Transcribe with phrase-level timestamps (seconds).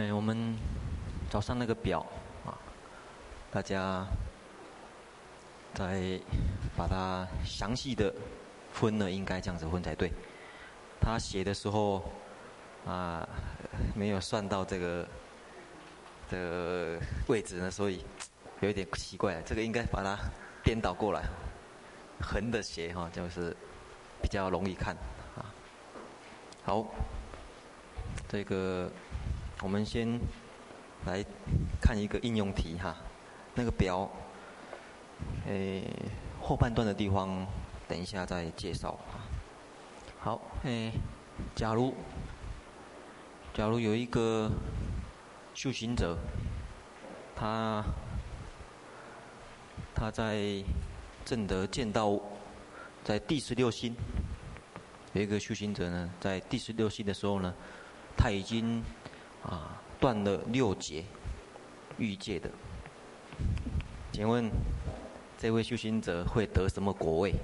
[0.00, 0.56] 哎，我们
[1.28, 2.00] 早上那个表
[2.46, 2.56] 啊，
[3.50, 4.06] 大家
[5.74, 6.18] 再
[6.74, 8.10] 把它详细的
[8.72, 10.10] 分了，应该这样子分才对。
[11.02, 12.02] 他写的时候
[12.86, 13.28] 啊，
[13.94, 15.06] 没有算到这个
[16.30, 16.98] 的
[17.28, 18.02] 位置呢，所以
[18.60, 19.42] 有一点奇怪。
[19.42, 20.18] 这个应该把它
[20.64, 21.24] 颠倒过来，
[22.22, 23.54] 横的写哈，就是
[24.22, 24.96] 比较容易看
[25.36, 25.44] 啊。
[26.64, 26.86] 好，
[28.30, 28.90] 这个。
[29.62, 30.18] 我们先
[31.04, 31.22] 来
[31.82, 32.96] 看一个应用题哈，
[33.54, 34.08] 那个表，
[35.46, 35.84] 诶，
[36.40, 37.46] 后半段的地方
[37.86, 39.20] 等一下再介绍啊。
[40.18, 40.90] 好，诶，
[41.54, 41.94] 假如
[43.52, 44.50] 假如有一个
[45.52, 46.16] 修行者，
[47.36, 47.84] 他
[49.94, 50.64] 他在
[51.22, 52.18] 正德见道，
[53.04, 53.94] 在第十六星，
[55.12, 57.54] 有一个修行者呢，在第十六星的时候呢，
[58.16, 58.82] 他已经。
[59.50, 61.04] 啊，断了六劫
[61.98, 62.48] 欲界的，
[64.12, 64.48] 请问
[65.36, 67.34] 这位修行者会得什么果位？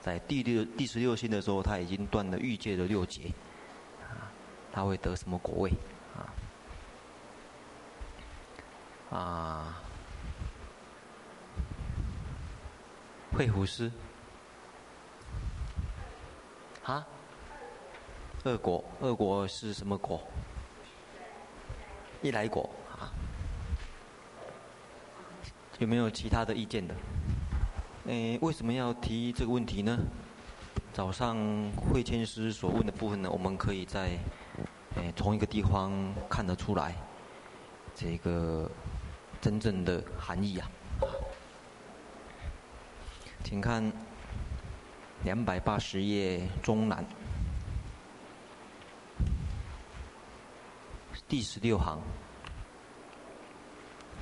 [0.00, 3.32] 在第六、第十六心的时候，他已经断了欲界的六劫，
[4.00, 4.30] 啊，
[4.72, 5.72] 他会得什么果位？
[9.10, 9.82] 啊，啊，
[13.32, 13.90] 会胡师，
[16.84, 17.04] 啊，
[18.44, 20.20] 恶果，恶果是什么果？
[22.26, 23.14] 一来果啊，
[25.78, 26.94] 有没有其他的意见的？
[28.06, 29.96] 诶，为什么要提这个问题呢？
[30.92, 31.36] 早上
[31.72, 34.18] 慧谦师所问的部分呢，我们可以在
[34.96, 35.92] 诶同一个地方
[36.28, 36.96] 看得出来，
[37.94, 38.68] 这个
[39.40, 40.68] 真正的含义啊。
[43.44, 43.92] 请看
[45.22, 47.06] 两百八十页中南。
[51.28, 52.00] 第十六行，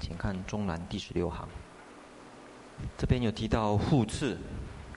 [0.00, 1.46] 请看中南第十六行。
[2.96, 4.38] 这边有提到复次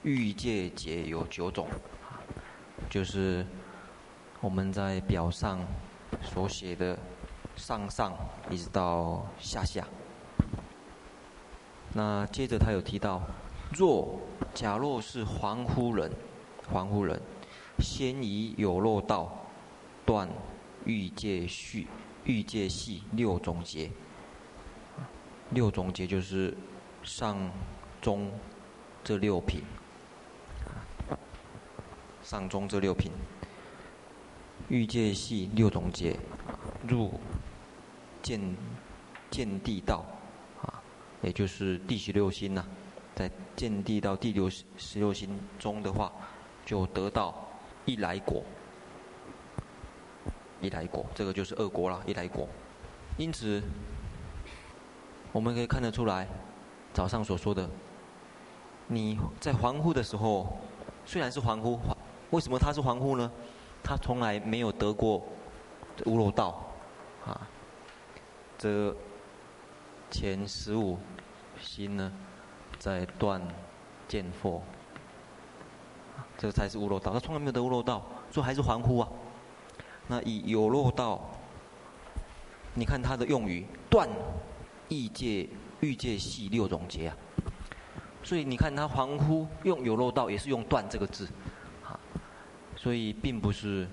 [0.02, 1.68] 欲界劫有九种，
[2.88, 3.44] 就是
[4.40, 5.60] 我们在表上
[6.22, 6.98] 所写的
[7.56, 8.16] 上上
[8.48, 9.86] 一直到下下。
[11.92, 13.20] 那接着他有提到，
[13.70, 14.18] 若
[14.54, 16.10] 假若是凡夫人，
[16.72, 17.20] 凡夫人
[17.80, 19.30] 先以有漏道
[20.06, 20.26] 断。
[20.88, 21.86] 欲界续、
[22.24, 23.90] 欲界系六种劫，
[25.50, 26.56] 六种劫就是
[27.02, 27.36] 上
[28.00, 28.32] 中
[29.04, 29.60] 这六品，
[32.22, 33.12] 上中这六品，
[34.68, 36.16] 欲界系六种劫，
[36.88, 37.20] 入
[38.22, 38.56] 见
[39.30, 40.02] 见地道
[40.62, 40.80] 啊，
[41.20, 42.64] 也就是第十六心呐、
[43.14, 46.10] 在见地道第六十六心中的话，
[46.64, 47.46] 就得到
[47.84, 48.42] 一来果。
[50.60, 52.02] 一来果，这个就是恶果了。
[52.06, 52.48] 一来果，
[53.16, 53.62] 因此
[55.32, 56.26] 我们可以看得出来，
[56.92, 57.68] 早上所说的，
[58.86, 60.58] 你在凡夫的时候，
[61.04, 61.78] 虽然是凡夫，
[62.30, 63.30] 为什么他是凡夫呢？
[63.82, 65.22] 他从来没有得过
[66.04, 66.72] 无漏道，
[67.24, 67.48] 啊，
[68.58, 68.94] 这
[70.10, 70.98] 前十五
[71.60, 72.12] 心呢，
[72.78, 73.40] 在断
[74.08, 74.60] 见惑，
[76.36, 77.12] 这才是无漏道。
[77.12, 79.08] 他从来没有得无漏道，所以还是凡夫啊。
[80.10, 81.20] 那以有漏道，
[82.72, 84.08] 你看他的用语断
[84.88, 85.46] 欲界
[85.80, 87.16] 欲界系六种劫啊，
[88.22, 91.28] 所以你看他恍惚用有漏道也是用断这个字，
[91.84, 92.00] 啊，
[92.74, 93.86] 所以并不是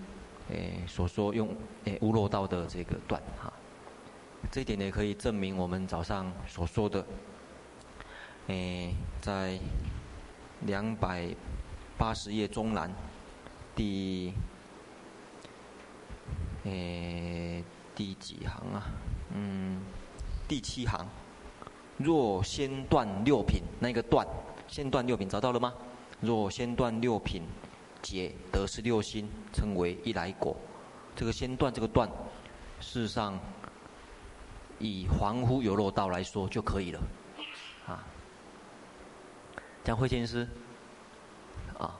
[0.49, 3.51] 诶所说用诶无漏道的这个断哈，
[4.49, 7.05] 这一点也可以证明我们早上所说的，
[8.47, 9.59] 诶在
[10.61, 11.27] 两百
[11.97, 12.89] 八十页中南
[13.75, 14.31] 第。
[16.65, 17.63] 诶，
[17.95, 18.83] 第几行啊？
[19.33, 19.79] 嗯，
[20.47, 21.07] 第七行。
[21.97, 24.27] 若先断六品，那个断，
[24.67, 25.73] 先断六品，找到了吗？
[26.19, 27.43] 若先断六品，
[28.01, 30.57] 解得是六心，称为一来果。
[31.15, 32.09] 这个先断这个断，
[32.81, 33.39] 事实上
[34.79, 36.99] 以凡夫有漏道来说就可以了。
[37.87, 38.03] 啊，
[39.83, 40.45] 讲慧谦师，
[41.77, 41.95] 啊，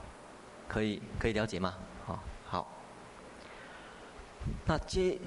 [0.68, 1.74] 可以可以了解吗？
[4.66, 5.18] 那接，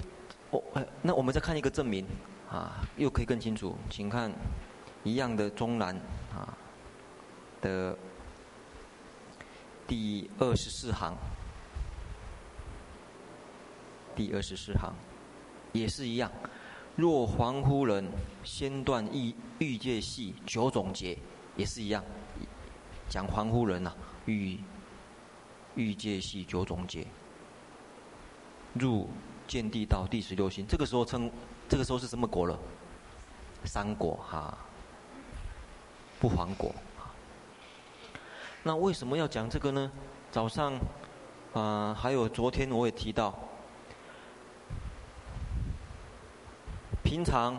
[0.49, 2.05] 我、哦、那我们再看一个证明，
[2.49, 3.75] 啊，又可以更清楚。
[3.89, 4.31] 请看
[5.03, 5.95] 一样的中南
[6.33, 6.57] 啊
[7.61, 7.97] 的
[9.87, 11.15] 第二十四行，
[14.15, 14.93] 第二十四行
[15.71, 16.31] 也是一样。
[16.95, 18.05] 若凡夫人
[18.43, 21.17] 先断欲欲界系九种结，
[21.55, 22.03] 也是一样。
[23.07, 23.95] 讲凡夫人呐、啊，
[24.25, 24.59] 欲
[25.75, 27.07] 欲界系九种结。
[28.73, 29.09] 入
[29.47, 31.29] 见地到第十六星，这个时候称，
[31.67, 32.57] 这个时候是什么果了？
[33.65, 34.57] 三果哈，
[36.19, 36.73] 不还果。
[38.63, 39.91] 那为什么要讲这个呢？
[40.31, 40.81] 早上啊、
[41.53, 43.33] 呃，还有昨天我也提到，
[47.03, 47.57] 平常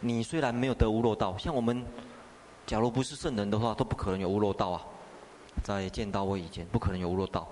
[0.00, 1.84] 你虽然没有得无漏道，像我们，
[2.64, 4.82] 假如不是圣人的话，都不可能有无漏道啊。
[5.62, 7.48] 在见到我以前，不可能有无漏道。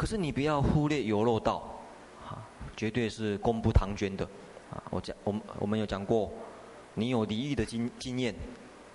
[0.00, 1.78] 可是你不要忽略有漏道，
[2.26, 2.40] 啊，
[2.74, 4.24] 绝对是功不唐捐的，
[4.70, 6.32] 啊，我讲我们我们有讲过，
[6.94, 8.34] 你有离欲的经经验，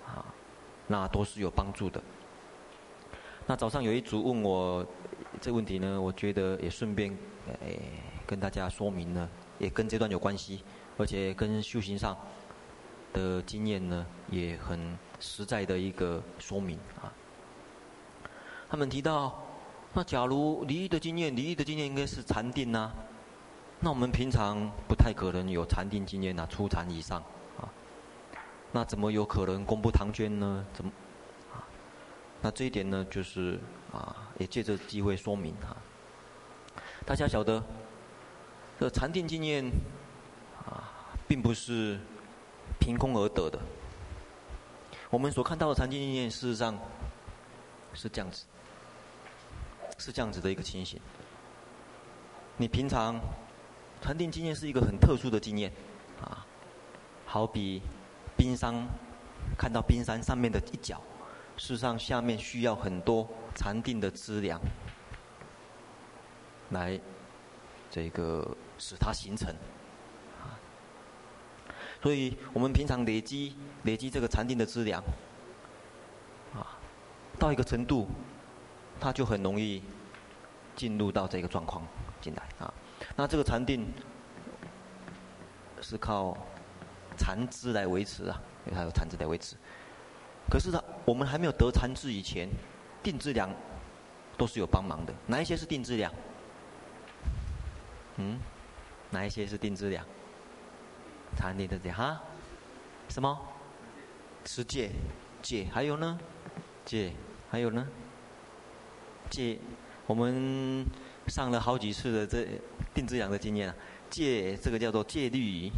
[0.04, 0.26] 啊，
[0.88, 2.02] 那都是有帮助的。
[3.46, 4.84] 那早上有一组问我
[5.40, 7.16] 这问题呢，我觉得也顺便
[7.64, 7.78] 诶
[8.26, 9.28] 跟大家说明呢，
[9.60, 10.64] 也跟这段有关系，
[10.98, 12.16] 而且跟修行上
[13.12, 17.14] 的经验呢也很实在的一个说明啊。
[18.68, 19.40] 他们提到，
[19.96, 22.92] 那假如离异的经验，离异的经验应该是禅定呐，
[23.80, 27.18] 那我们平常不太可能有禅定经验呐，初禅以上
[27.58, 27.64] 啊，
[28.72, 30.62] 那怎么有可能功不唐捐呢？
[30.74, 30.92] 怎么？
[31.50, 31.64] 啊
[32.42, 33.58] 那这一点呢，就是
[33.90, 35.74] 啊，也借着机会说明哈。
[37.06, 37.64] 大家晓得，
[38.78, 39.64] 这禅定经验
[40.66, 40.92] 啊，
[41.26, 41.98] 并不是
[42.78, 43.58] 凭空而得的。
[45.08, 46.78] 我们所看到的禅定经验，事实上
[47.94, 48.44] 是这样子，
[49.98, 51.00] 是这样子的一个情形。
[52.56, 53.20] 你平常
[54.00, 55.72] 禅定经验是一个很特殊的经验
[56.22, 56.46] 啊，
[57.26, 57.82] 好比
[58.36, 58.74] 冰山，
[59.58, 61.00] 看到冰山上面的一角。
[61.56, 64.60] 事实上，下面需要很多禅定的资粮，
[66.70, 67.00] 来
[67.90, 69.54] 这个使它形成。
[72.02, 75.02] 所以我们平常累积累积这个禅定的资粮，
[76.54, 76.76] 啊，
[77.38, 78.06] 到一个程度，
[79.00, 79.82] 它就很容易
[80.74, 81.86] 进入到这个状况
[82.20, 82.72] 进来啊。
[83.14, 83.86] 那这个禅定
[85.80, 86.36] 是靠
[87.16, 89.56] 禅资来维持啊，因为它有禅资来维持。
[90.50, 92.48] 可是呢，我们还没有得禅智以前，
[93.02, 93.50] 定资粮
[94.36, 95.12] 都是有帮忙的。
[95.26, 96.12] 哪一些是定资粮？
[98.16, 98.38] 嗯，
[99.10, 100.04] 哪一些是定资粮？
[101.36, 102.20] 禅定的这哈？
[103.08, 103.38] 什么？
[104.44, 104.90] 持戒，
[105.42, 106.18] 戒还有呢？
[106.84, 107.12] 戒
[107.50, 107.86] 还有呢？
[109.30, 109.58] 戒，
[110.06, 110.84] 我们
[111.26, 112.46] 上了好几次的这
[112.94, 113.74] 定制养的经验啊。
[114.08, 115.70] 戒这个叫做戒律仪，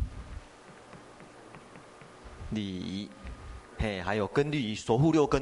[2.51, 3.09] 礼仪。
[3.81, 5.41] 嘿，还有根律仪，守护六根，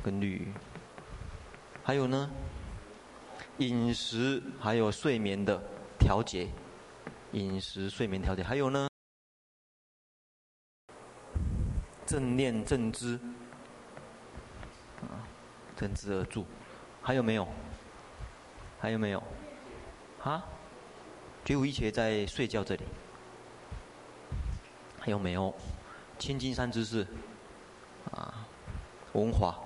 [0.00, 0.46] 根律仪，
[1.82, 2.30] 还有呢，
[3.58, 5.60] 饮食还有睡眠的
[5.98, 6.48] 调节，
[7.32, 8.88] 饮食睡眠调节，还有呢，
[12.06, 13.18] 正念正知，
[15.02, 15.26] 啊，
[15.76, 16.44] 正知而住，
[17.02, 17.46] 还有没有？
[18.80, 19.22] 还有没有？
[20.22, 20.44] 啊？
[21.44, 22.84] 觉悟一切在睡觉这里，
[24.98, 25.54] 还有没有？
[26.18, 27.06] 千金山知识，
[28.12, 28.46] 啊，
[29.12, 29.58] 文化，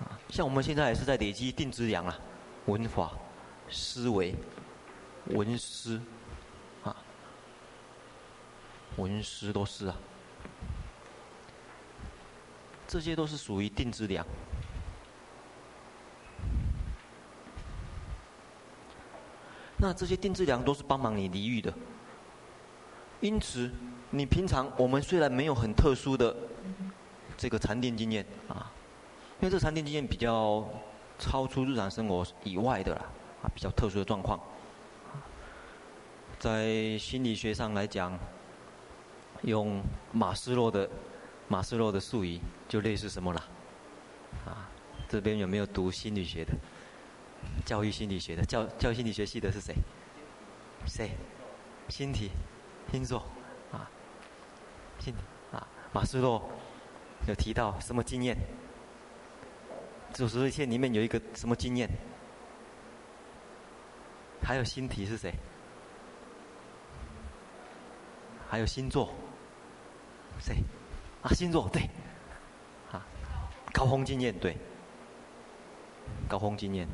[0.00, 2.18] 啊，像我们现在也是在累积定资粮啊，
[2.66, 3.12] 文化、
[3.70, 4.34] 思维、
[5.26, 6.00] 文思，
[6.84, 6.94] 啊，
[8.96, 9.96] 文思都是啊，
[12.92, 14.22] 这些都是属于定资粮。
[19.78, 21.72] 那这些定制粮都是帮忙你离欲的。
[23.20, 23.70] 因此，
[24.10, 26.36] 你平常我们虽然没有很特殊的
[27.34, 28.70] 这个禅定经验啊，
[29.40, 30.62] 因为这禅定经验比较
[31.18, 33.06] 超出日常生活以外的啦，
[33.42, 34.38] 啊，比较特殊的状况。
[36.38, 38.18] 在心理学上来讲，
[39.44, 39.82] 用
[40.12, 40.86] 马斯洛的
[41.52, 43.44] 马斯洛的术语，就类似什么啦？
[44.46, 44.70] 啊，
[45.06, 46.54] 这边有没有读心理学的？
[47.66, 49.74] 教育心理学的教教育心理学系的是谁？
[50.86, 51.10] 谁？
[51.90, 52.30] 心体。
[52.90, 53.26] 星座，
[53.70, 53.90] 啊，
[54.98, 55.14] 星
[55.52, 56.50] 啊，马斯洛
[57.28, 58.34] 有提到什么经验？
[60.14, 61.86] 组织一线里面有一个什么经验？
[64.42, 65.34] 还有星体是谁？
[68.48, 69.14] 还有星座，
[70.38, 70.56] 谁？
[71.22, 71.82] 啊，星座对，
[72.90, 73.04] 啊，
[73.72, 74.56] 高峰经验对，
[76.28, 76.86] 高峰经验。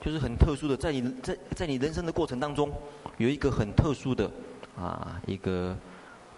[0.00, 2.72] 就是很特殊的，在你在在你人生的过程当中，
[3.18, 4.28] 有一个很特殊的
[4.76, 5.76] 啊，一个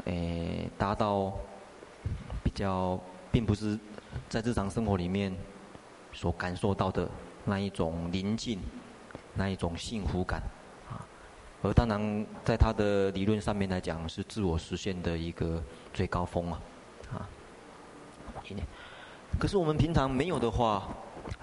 [0.04, 1.32] 诶达到
[2.42, 3.00] 比较，
[3.32, 3.78] 并不是
[4.28, 5.34] 在日常生活里面
[6.12, 7.08] 所感受到的
[7.46, 8.58] 那一种宁静，
[9.32, 10.42] 那一种幸福感
[11.64, 15.62] 而当然，在他的理论上面来讲，是自我实现的一个
[15.94, 16.60] 最高峰啊
[17.10, 17.28] 啊。
[19.40, 20.86] 可是我们平常没有的话，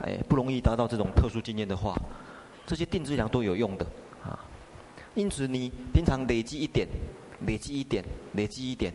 [0.03, 1.99] 哎，不容易达到这种特殊经验的话，
[2.67, 3.85] 这些定质量都有用的
[4.23, 4.37] 啊。
[5.15, 6.87] 因此，你平常累积一点，
[7.47, 8.93] 累积一点，累积一点，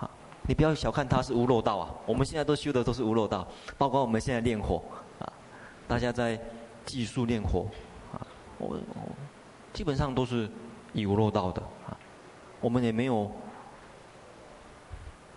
[0.00, 0.10] 啊，
[0.48, 1.94] 你不要小看它是无漏道啊。
[2.04, 3.46] 我们现在都修的都是无漏道，
[3.78, 4.82] 包括我们现在练火
[5.20, 5.32] 啊，
[5.86, 6.36] 大家在
[6.84, 7.68] 技术练火
[8.12, 8.26] 啊，
[8.58, 8.76] 我
[9.72, 10.50] 基本上都是
[10.92, 11.96] 以无漏道的啊。
[12.60, 13.30] 我们也没有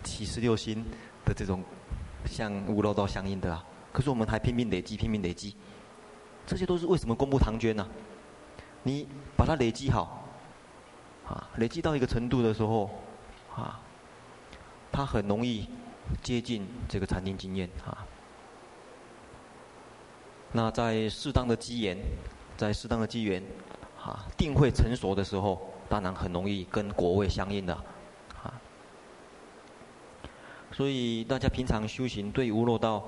[0.02, 0.84] 起十六心
[1.24, 1.62] 的这种
[2.26, 3.64] 像无漏道相应的啊。
[3.92, 5.54] 可是我们还拼命累积，拼命累积，
[6.46, 7.86] 这些都是为什么功布唐捐呢？
[8.82, 10.26] 你把它累积好，
[11.26, 12.90] 啊，累积到一个程度的时候，
[13.54, 13.80] 啊，
[14.90, 15.68] 它很容易
[16.22, 18.04] 接近这个禅定经验啊。
[20.50, 21.96] 那在适当的机缘，
[22.56, 23.42] 在适当的机缘，
[24.04, 27.72] 啊，定慧成熟的时候，当然很容易跟果位相应的，
[28.42, 28.52] 啊。
[30.72, 33.04] 所以大家平常修行对无漏道，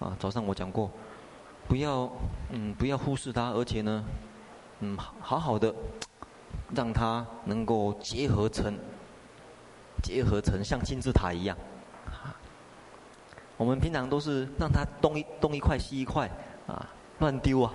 [0.00, 0.90] 啊，早上我讲过，
[1.66, 2.10] 不要
[2.50, 4.04] 嗯不要忽视它，而且呢。
[4.80, 5.72] 嗯，好好的，
[6.74, 8.76] 让它能够结合成，
[10.02, 11.56] 结合成像金字塔一样。
[12.06, 12.34] 啊
[13.56, 16.28] 我们平常都是让它东一东一块西一块，
[16.66, 17.72] 啊，乱丢啊，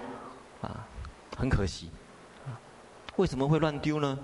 [0.62, 0.86] 啊，
[1.38, 1.90] 很可惜。
[3.20, 4.18] 为什么会乱丢呢？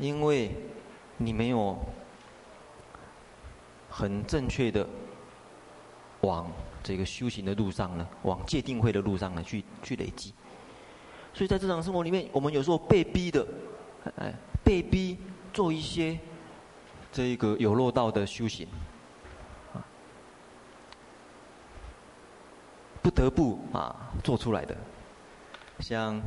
[0.00, 0.50] 因为
[1.18, 1.78] 你没有
[3.90, 4.88] 很正确的
[6.22, 6.50] 往
[6.82, 10.32] 这个修行的路上呢，往戒定慧的路上呢去去累积。
[11.34, 13.46] 所以在日常生活里面，我们有时候被逼的，
[14.16, 14.32] 哎，
[14.64, 15.18] 被逼
[15.52, 16.18] 做一些
[17.12, 18.66] 这个有漏道的修行，
[19.74, 19.84] 啊，
[23.02, 24.74] 不得不啊做出来的。
[25.80, 26.22] 像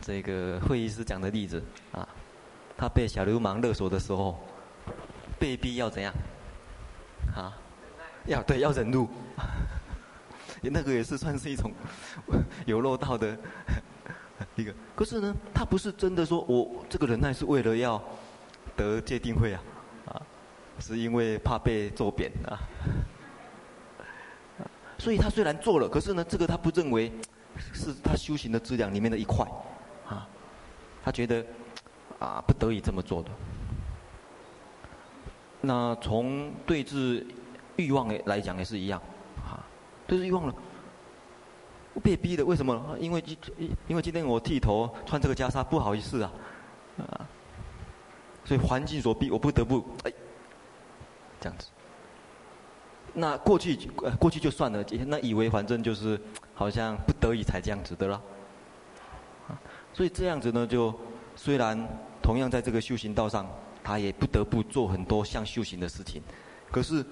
[0.00, 1.62] 这个会议师讲的例子
[1.92, 2.06] 啊，
[2.76, 4.38] 他被小流氓勒索的时候，
[5.38, 6.12] 被逼要怎样？
[7.34, 7.52] 啊，
[8.26, 9.08] 要对，要忍辱。
[10.62, 11.70] 那个也是算是一种
[12.66, 13.36] 有漏道的
[14.56, 18.02] 一个，可是呢，他不是真的说我这个忍耐是为了要
[18.74, 19.62] 得戒定慧啊，
[20.06, 20.22] 啊，
[20.80, 22.58] 是因为怕被揍扁啊，
[24.98, 27.12] 所以他虽然做了，可是呢，这个他不认为
[27.72, 29.46] 是他修行的质量里面的一块，
[31.06, 31.46] 他觉得
[32.18, 33.30] 啊不得已这么做的。
[35.60, 37.24] 那从对治
[37.76, 39.00] 欲望来讲也是一样。
[40.08, 40.54] 都是欲望了，
[42.00, 42.96] 被逼的，为什么？
[43.00, 43.36] 因为今
[43.88, 46.32] 因为今天我剃头穿这个袈裟不好意思啊，
[46.98, 47.26] 啊，
[48.44, 50.12] 所以环境所逼，我不得不哎，
[51.40, 51.66] 这样子。
[53.14, 53.76] 那过去
[54.20, 56.20] 过去就算了，那以为反正就是
[56.54, 58.22] 好像不得已才这样子的了，
[59.96, 60.94] 所以这样子呢，就
[61.34, 61.88] 虽然
[62.20, 63.48] 同样在这个修行道上，
[63.82, 66.20] 他也不得不做很多像修行的事情，
[66.70, 67.02] 可是。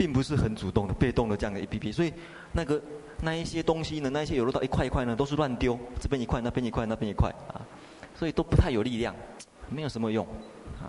[0.00, 2.10] 并不是很主动的，被动的这样的 A P P，所以
[2.52, 2.82] 那个
[3.20, 7.60] 那一些东西呢，那一些有漏到一块一块呢，都是乱丢，这边一块，那边一块，那边一块啊，
[8.14, 9.14] 所以都不太有力量，
[9.68, 10.26] 没有什么用，
[10.80, 10.88] 啊，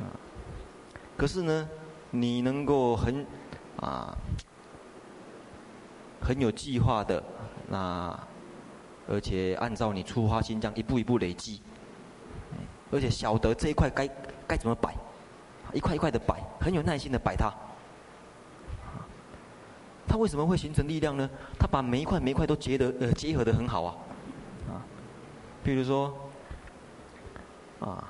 [0.00, 0.04] 啊，
[1.16, 1.66] 可是呢，
[2.10, 3.24] 你能够很
[3.78, 4.14] 啊
[6.20, 7.24] 很有计划的，
[7.70, 8.20] 那
[9.08, 11.60] 而且按照你出发心这样一步一步累积，
[12.90, 14.08] 而且晓得这一块该
[14.46, 14.94] 该怎么摆，
[15.72, 17.52] 一块一块的摆，很有耐心的摆它。
[20.06, 21.28] 它为什么会形成力量呢？
[21.58, 23.94] 它把每一块每一块都结得呃结合的很好啊，
[24.70, 24.80] 啊，
[25.62, 26.14] 比如说，
[27.78, 28.08] 啊，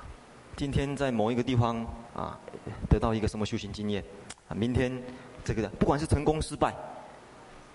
[0.55, 2.39] 今天在某一个地方啊
[2.89, 4.01] 得到一个什么修行经验，
[4.47, 4.91] 啊，明天
[5.43, 6.73] 这个不管是成功失败，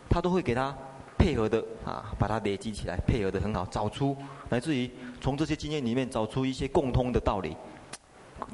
[0.09, 0.75] 他都会给他
[1.19, 4.17] 配合的啊，把它累积起来，配合得很好，找出
[4.51, 4.91] 来自于
[5.21, 7.57] 从这些经验里面找出一些共通的道理，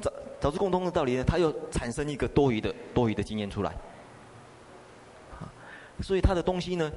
[0.01, 3.73] 找找出共通的道理呢，它又产生一个多余的多余的经验出来。
[6.01, 6.91] 所以他的东西呢，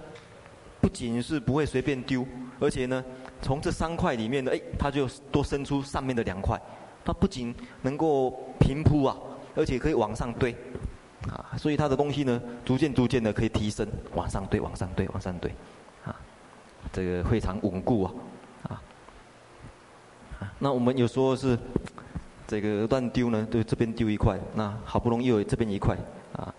[0.81, 2.27] 不仅是不会随便丢，
[2.59, 3.05] 而且呢，
[3.43, 6.59] 从这三块里面呢，哎，他就多生出上面的两块。
[7.05, 9.15] 它不仅能够平铺啊，
[9.55, 10.57] 而且可以往上堆，
[11.29, 15.51] 啊，所以他的东西呢，逐渐逐渐的可以提升，往上堆，往上堆，往上堆，
[16.05, 16.15] 啊，
[16.93, 18.13] 这个非常稳固啊，
[18.69, 18.83] 啊，
[20.59, 21.59] 那我们有时候是
[22.47, 25.97] 这个乱丢呢，对这边丢一块，那好不容易有这边一块，
[26.33, 26.55] 啊。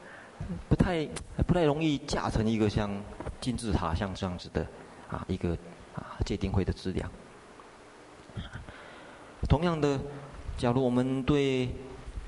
[0.67, 1.07] 不太
[1.47, 2.91] 不太容易架成一个像
[3.39, 4.67] 金字塔像这样子的
[5.09, 5.57] 啊一个
[5.95, 7.09] 啊戒定会的质量。
[9.47, 9.97] 同样的，
[10.57, 11.69] 假如我们对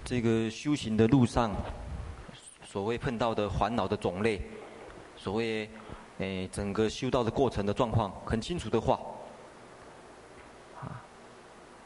[0.05, 1.51] 这个修行的路上
[2.77, 4.39] 所谓碰到的烦恼的种类，
[5.15, 5.67] 所谓
[6.19, 9.01] 诶整个修道的过程的状况很清楚的话，
[10.79, 11.01] 啊，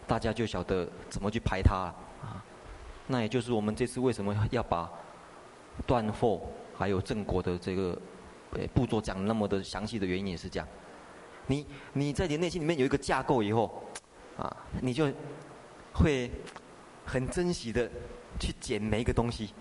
[0.06, 2.44] 大家就晓得怎么去排它啊。
[3.08, 4.92] 那也就是我们这次为什么要把
[5.88, 6.42] 断惑
[6.78, 7.98] 还有正果的这个
[8.58, 10.68] 诶步骤讲那么的详细的原因也是这样。
[11.48, 13.82] 你你在你内心里面有一个架构以后，
[14.38, 15.10] 啊，你就
[15.94, 16.30] 会
[17.06, 17.90] 很珍惜的
[18.38, 19.54] 去捡每一个东西，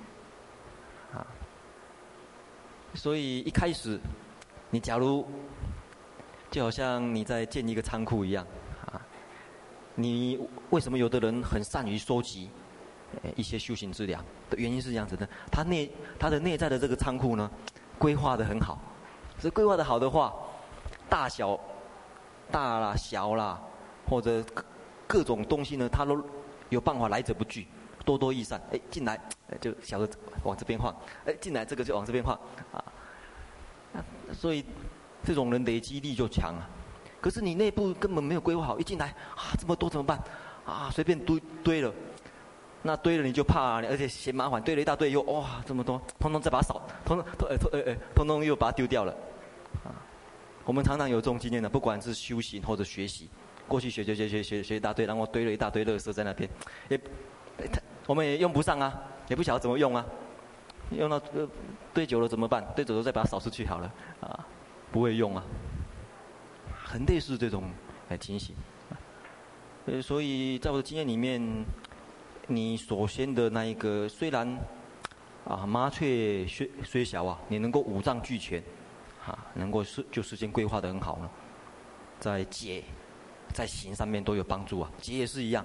[2.95, 3.99] 所以一开始，
[4.71, 5.27] 你假如
[6.51, 8.47] 就好像你在建一个仓库一样，
[8.87, 9.01] 啊，
[9.95, 10.39] 你
[10.71, 12.51] 为什么有的人很善于收集
[13.37, 17.51] 一些修行资料的原因是这样子的，他内他的内在的这个仓库呢，
[17.99, 18.79] 规划的很好，
[19.39, 20.35] 这规划的好的话，
[21.09, 21.59] 大小。
[22.53, 23.61] 大啦、小啦，
[24.09, 24.45] 或者
[25.07, 26.21] 各种东西呢，他都
[26.69, 27.65] 有办法来者不拒，
[28.05, 28.61] 多多益善。
[28.73, 29.21] 哎，进来
[29.61, 30.09] 就小的
[30.45, 30.95] 往这边放，
[31.27, 32.35] 哎，进来这个就往这边放，
[32.73, 32.85] 啊，
[34.33, 34.65] 所以
[35.25, 36.69] 这种人累积力就强啊。
[37.21, 40.19] 可是你内部根本没有规划好，一进来啊这么多怎么办？
[40.65, 41.93] 啊，随便堆堆了，
[42.83, 49.15] 那堆了你就怕，而且嫌麻烦，堆了一大堆又哇这么多，通通再把它扫，通通通通哎哎，通通又把它丢掉了。
[50.65, 53.29] 我们常常有这种经验的，不管是修行或者学习，
[53.67, 56.49] 过去学学学学学学一大堆，然后堆了一大堆垃圾在那边，
[56.89, 57.01] 也，
[58.11, 58.93] 我们也用不上啊，
[59.29, 60.05] 也不晓得怎么用啊，
[60.91, 61.23] 用到
[61.95, 62.67] 堆久了怎么办？
[62.75, 64.45] 堆久了再把它扫出去好了，啊，
[64.91, 65.45] 不会用啊，
[66.75, 67.71] 很类似这种
[68.09, 68.57] 哎情形，
[69.87, 71.41] 呃，所以在我的经验里面，
[72.49, 74.59] 你首先的那一个虽然
[75.45, 78.61] 啊麻雀虽虽小啊，你能够五脏俱全。
[79.25, 81.31] 啊，能够是就时间规划的很好呢，
[82.19, 82.83] 在解，
[83.53, 84.91] 在行上面都有帮助啊。
[84.99, 85.65] 解也是一样，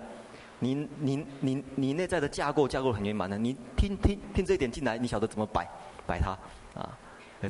[0.65, 5.67] 你你你你内在的架构架构很圆满的，你听听听这一点进来，你晓得怎么摆
[6.07, 6.31] 摆它
[6.79, 6.89] 啊，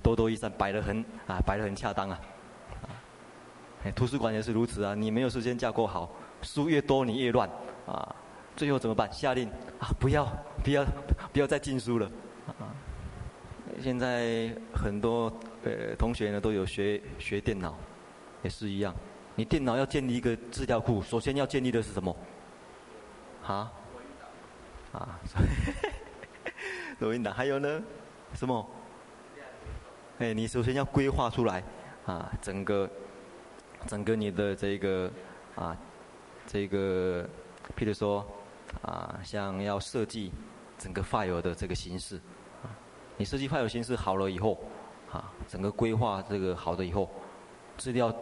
[0.03, 2.19] 多多益善，摆得很啊，摆得很恰当啊。
[3.86, 7.50] 哎，图书馆也是如此啊，你没有时间架构好，书越多你越乱
[7.86, 8.15] 啊，
[8.55, 9.12] 最后怎么办？
[9.13, 9.48] 下令
[9.79, 10.27] 啊，不要
[10.63, 10.86] 不要
[11.31, 12.12] 不要再进书了
[12.48, 12.75] 啊。
[13.81, 15.31] 现在很多。
[15.65, 17.75] 呃，同学呢都有学学电脑，
[18.43, 18.93] 也是一样。
[19.33, 22.16] 你电脑要建立一个资料库，首先要建立的是什么？
[23.48, 23.72] 啊？
[24.92, 25.20] 啊？
[27.00, 27.81] 录音档还有呢？
[28.34, 28.70] 什么？
[30.20, 31.64] 哎，你首先要规划出来
[32.05, 32.90] 啊，整个
[33.86, 35.12] 整个你的这个
[35.55, 35.75] 啊，
[36.48, 37.27] 这个，
[37.77, 38.25] 譬如说
[38.81, 40.31] 啊，像要设计
[40.77, 42.16] 整个 file 的这个形式，
[42.64, 42.72] 啊，
[43.18, 44.58] 你设计 file 形式好了以后。
[45.12, 47.10] 啊，整个规划这个好的以后，
[47.77, 48.14] 资料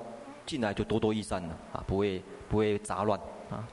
[0.45, 3.67] 进来就多多益善了啊，不会不会杂乱啊。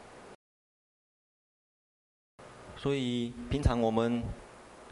[2.81, 4.23] 所以平常我们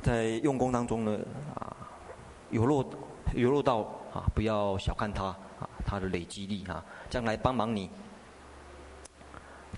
[0.02, 1.18] 在用功当中呢，
[1.54, 1.74] 啊，
[2.50, 2.84] 有落
[3.34, 3.78] 有落到
[4.12, 5.24] 啊，不要小看它
[5.58, 7.88] 啊，它的累积力啊，将来帮忙你，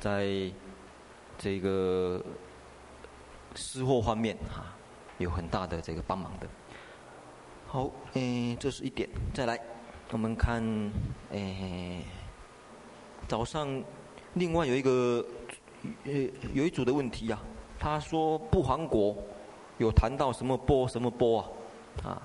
[0.00, 0.50] 在
[1.38, 2.20] 这个
[3.54, 4.74] 施货方面啊，
[5.18, 6.48] 有很大的这个帮忙的。
[7.68, 9.08] 好，诶，这是一点。
[9.32, 9.56] 再来，
[10.10, 10.60] 我们看，
[11.30, 12.02] 诶，
[13.28, 13.80] 早上
[14.34, 15.24] 另外有一个，
[16.06, 16.12] 呃，
[16.52, 17.58] 有一组的问题呀、啊。
[17.80, 19.16] 他说不还国
[19.78, 21.48] 有谈到什么波什么波啊？
[22.04, 22.22] 啊，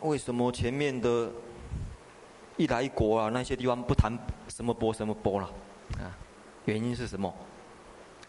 [0.00, 1.30] 为什么前面的
[2.56, 4.16] 一来一国啊那些地方不谈
[4.48, 5.50] 什么波什么波了？
[5.98, 6.16] 啊，
[6.64, 7.34] 原因是什么？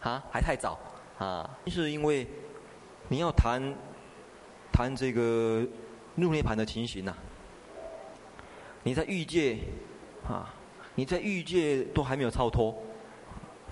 [0.00, 0.78] 啊，还太早
[1.18, 1.48] 啊？
[1.68, 2.26] 是因为
[3.08, 3.74] 你要谈。
[4.70, 5.66] 谈这个
[6.14, 7.18] 入涅槃的情形呐、啊，
[8.84, 9.58] 你在欲界
[10.24, 10.54] 啊，
[10.94, 12.72] 你在欲界都还没有超脱，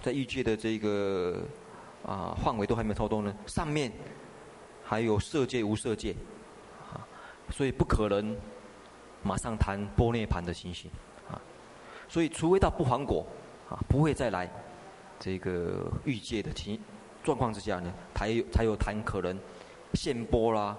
[0.03, 1.45] 在欲界的这个
[2.07, 3.93] 啊范围都还没有超脱呢，上面
[4.85, 6.15] 还有色界无色界
[6.93, 7.03] 啊，
[7.51, 8.37] 所以不可能
[9.23, 10.91] 马上谈波涅盘的情形
[11.29, 11.41] 啊，
[12.09, 13.27] 所以除非到不还果
[13.69, 14.49] 啊，不会再来
[15.19, 16.81] 这个欲界的情
[17.23, 19.39] 状况之下呢，才有才有谈可能
[19.95, 20.77] 现波啦。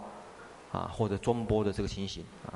[0.74, 2.52] 啊，或者中波的这个情形啊。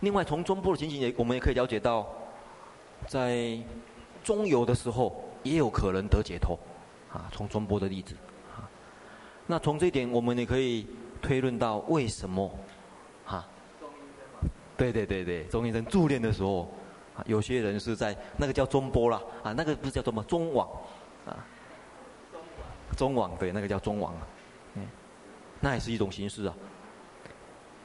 [0.00, 2.04] 另外，从中波的情形也，我们也可以了解到，
[3.06, 3.56] 在
[4.24, 6.58] 中有的时候也有可能得解脱，
[7.16, 8.14] 啊，从中波的例子
[8.54, 8.68] 啊。
[9.46, 10.86] 那从这点，我们也可以
[11.22, 12.50] 推论到为什么，
[13.26, 13.46] 啊，
[14.76, 16.70] 对对对对，中医生助念的时候，
[17.24, 20.68] 有些人是在那个叫中波啦，啊，那个不是叫什么中网，
[21.26, 21.34] 啊，
[22.96, 24.20] 中网对，那个叫中网啊。
[25.58, 26.54] 那也是一种形式啊，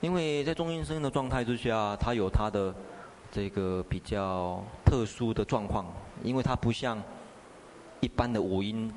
[0.01, 2.75] 因为在中阴身的状态之下，它有它的
[3.31, 5.85] 这个比较特殊的状况，
[6.21, 7.01] 因为它不像
[8.01, 8.91] 一般的五音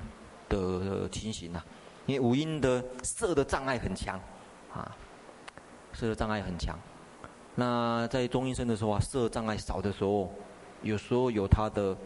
[0.49, 1.65] 的情形啊，
[2.07, 4.19] 因为五阴的色的障碍很强，
[4.73, 4.97] 啊，
[5.93, 6.79] 色的障碍很强。
[7.55, 10.33] 那在中医身的时候啊，色障碍少的时候，
[10.83, 11.97] 有时候有它的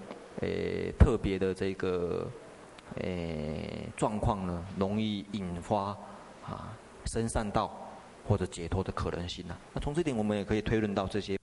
[0.41, 2.31] 诶特别的这个
[2.97, 5.97] 诶状况呢，容易引发。
[6.49, 6.75] 啊，
[7.05, 7.71] 生善道
[8.27, 9.61] 或者解脱的可能性呢、啊？
[9.75, 11.39] 那从这点我们也可以推论到这些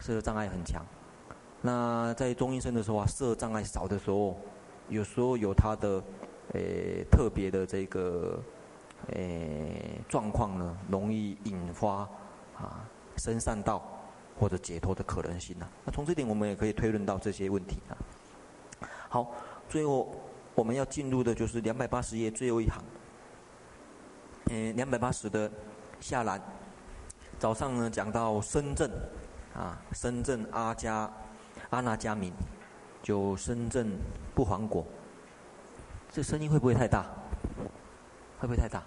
[0.00, 0.84] 色障碍很强。
[1.60, 4.36] 那在中医生的时候啊，色障碍少的时候，
[4.88, 6.02] 有时候有它的
[6.54, 8.40] 诶、呃、特别的这个
[9.08, 12.08] 诶、状况呢，容易引发
[12.56, 13.82] 啊生善道
[14.38, 15.82] 或者解脱的可能性呢、啊？
[15.86, 17.98] 那从这点我们也可以推论到这些问题啊。
[19.08, 19.32] 好，
[19.68, 20.14] 最后
[20.54, 22.80] 我们要进入的就是两百八十页最后一行，
[24.50, 25.50] 嗯，两百八十的
[25.98, 26.40] 下栏，
[27.36, 28.88] 早上呢讲到深圳
[29.56, 31.10] 啊，深圳阿加。
[31.70, 32.32] 阿那迦明，
[33.02, 33.98] 就深圳
[34.34, 34.86] 不还果。
[36.10, 37.04] 这声音会不会太大？
[38.38, 38.82] 会不会太大？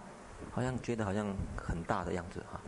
[0.51, 2.59] 好像觉得好像很大的样子哈。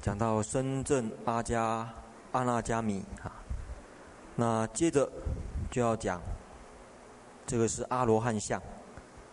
[0.00, 1.88] 讲到深圳阿加
[2.32, 3.30] 阿那迦明哈，
[4.36, 5.10] 那接着
[5.70, 6.20] 就要讲，
[7.46, 8.62] 这个是阿罗汉相，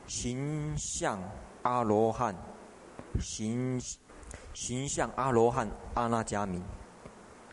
[0.07, 1.19] 形象
[1.61, 2.35] 阿罗汉，
[3.19, 3.79] 形
[4.53, 6.63] 形象阿罗汉阿那迦明，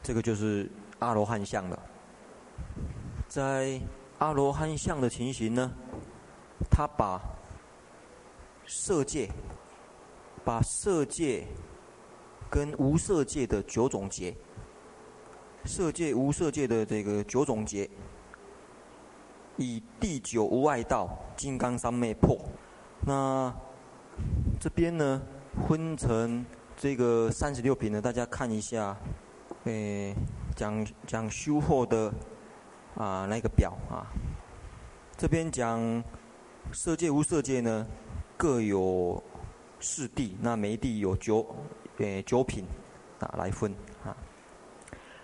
[0.02, 1.78] 这个就是阿罗汉相了。
[3.28, 3.78] 在
[4.18, 5.70] 阿罗汉相的情形呢，
[6.70, 7.20] 他把
[8.66, 9.28] 色界、
[10.42, 11.46] 把色界
[12.48, 14.34] 跟无色界的九种劫，
[15.66, 17.88] 色界无色界的这个九种劫，
[19.58, 22.38] 以第九无碍道金刚三昧破。
[23.02, 23.54] 那
[24.58, 25.20] 这边呢，
[25.68, 26.44] 分成
[26.78, 28.96] 这个三十六品呢，大家看一下，
[29.64, 30.16] 诶，
[30.56, 32.10] 讲讲修惑的。
[32.98, 34.02] 啊，那个表啊，
[35.16, 36.02] 这边讲
[36.72, 37.86] 色界无色界呢，
[38.36, 39.22] 各有
[39.78, 41.46] 四地，那每一地有九，
[41.98, 42.64] 呃九品
[43.20, 43.72] 啊来分
[44.04, 44.16] 啊。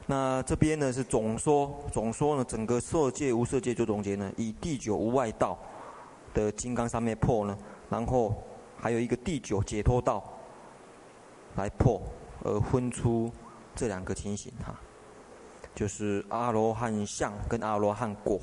[0.06, 5.58] 那这边呢是总说，总说呢整个色界无色界就总结呢，以第九无外道
[6.32, 7.58] 的金刚上面破呢，
[7.90, 8.40] 然后
[8.78, 10.22] 还有一个第九解脱道
[11.56, 12.00] 来破，
[12.44, 13.32] 而分出
[13.74, 14.78] 这两个情形哈。
[15.74, 18.40] 就是阿罗汉相跟阿罗汉果，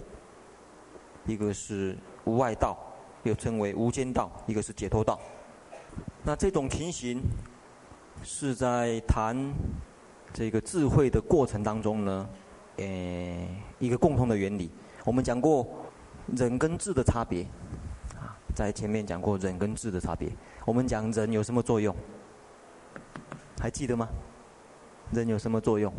[1.26, 2.78] 一个是无外道，
[3.24, 5.20] 又称为无间道；一个是解脱道。
[6.24, 7.22] 那这种情形
[8.24, 9.36] 是在谈
[10.34, 12.30] 这个智慧的过程当中呢，
[12.78, 13.48] 诶，
[13.80, 14.70] 一个共同的原理。
[15.06, 15.68] 我们讲过
[16.36, 17.44] 忍跟智的差别，
[18.16, 20.30] 啊，在前面讲过忍跟智的差别。
[20.66, 21.96] 我们讲忍有什么作用？
[23.60, 24.08] 还记得吗？
[25.12, 25.94] 忍有什么作用？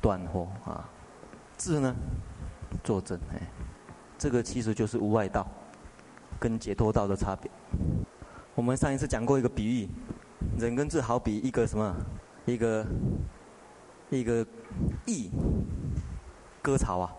[0.00, 0.88] 断惑啊，
[1.56, 1.94] 智呢，
[2.84, 3.40] 作证哎，
[4.18, 5.46] 这个其实就是无外道
[6.38, 7.50] 跟解脱道的差别。
[8.54, 9.88] 我们上一次讲过一个比喻，
[10.58, 11.94] 忍跟智好比一个什么？
[12.44, 12.86] 一个
[14.10, 14.46] 一个
[15.06, 15.30] 益
[16.62, 17.12] 割草啊，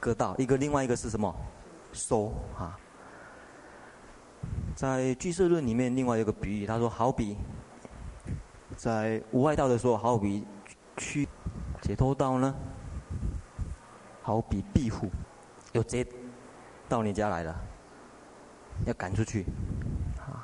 [0.00, 1.34] 割稻；一个另外一个是什么？
[1.92, 2.78] 收啊。
[4.74, 7.36] 在俱舍论里面，另外一个比喻，他说好比
[8.76, 10.46] 在无外道的时候，好比
[10.96, 11.28] 去。
[11.86, 12.52] 解脱道呢，
[14.20, 15.08] 好比壁虎，
[15.72, 16.04] 有贼
[16.88, 17.56] 到你家来了，
[18.84, 19.44] 要赶出去，
[20.18, 20.42] 啊，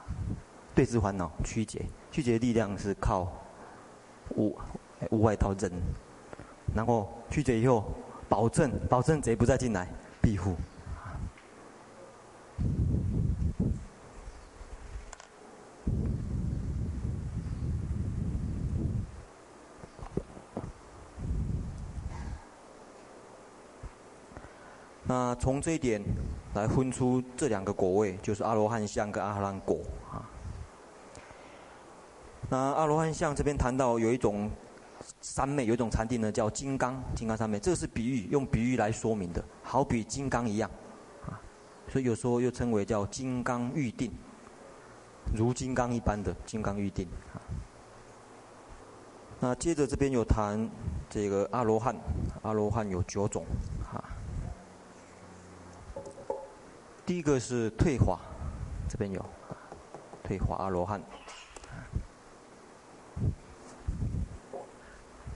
[0.72, 3.26] 对治烦恼，驱劫，驱劫的力量是靠
[4.36, 4.56] 无
[5.10, 5.68] 无外道忍，
[6.76, 7.92] 然后驱劫以后，
[8.28, 9.88] 保证保证贼不再进来，
[10.22, 10.54] 庇护。
[25.12, 26.02] 那从这一点
[26.54, 29.78] 来分出这两个果位，就是阿罗汉相跟阿罗汉果
[30.10, 30.24] 啊。
[32.48, 34.50] 那阿罗汉相这边谈到有一种
[35.20, 40.70] 三昧，有一种禅定呢，叫金刚，金刚三昧，这个是比喻，用比喻来说明的，好比金刚一样
[41.26, 41.36] 啊，
[41.88, 44.10] 所以有时候又称为叫金刚预定，
[45.36, 47.36] 如金刚一般的金刚预定啊。
[49.40, 50.70] 那接着这边有谈
[51.10, 51.94] 这个阿罗汉，
[52.40, 53.44] 阿罗汉有九种。
[57.12, 58.18] 第一个是退华，
[58.88, 59.22] 这边有
[60.24, 60.98] 退华阿罗汉。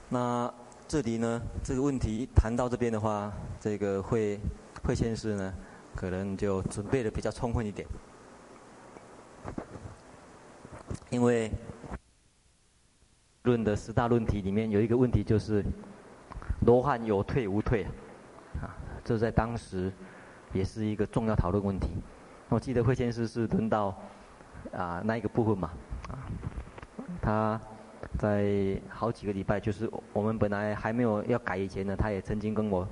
[0.09, 0.51] 那
[0.87, 4.39] 这里呢，这个问题谈到这边的话，这个会
[4.83, 5.53] 会先师呢，
[5.95, 7.87] 可能就准备的比较充分一点，
[11.11, 11.51] 因为
[13.43, 15.63] 论的十大论题里面有一个问题就是
[16.65, 17.83] 罗汉有退无退
[18.63, 18.73] 啊，
[19.05, 19.93] 这在当时。
[20.57, 21.89] 也是一个重要讨论问题。
[22.49, 23.95] 我记得慧先师是轮到
[24.73, 25.69] 啊那一个部分嘛，
[26.09, 26.25] 啊，
[27.21, 27.61] 他
[28.17, 32.87] 在好几个礼拜，就是我们本来还没有要改以前呢，他也曾经跟我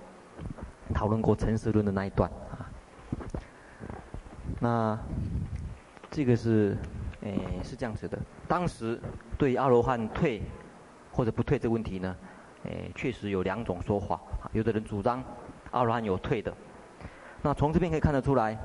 [0.94, 2.70] 讨论过成实论的那一段啊。
[4.60, 5.00] 那
[6.12, 6.78] 这个是，
[7.22, 8.20] 诶，是这样子的。
[8.48, 9.02] 当时
[9.38, 10.44] 对阿罗汉退
[11.12, 12.16] 或者不退这个问题呢，
[12.64, 14.22] 诶，确实有两种说法。
[14.52, 15.24] 有的人主张
[15.72, 16.54] 阿罗汉有退的。
[17.46, 18.58] 那从这边可以看得出来，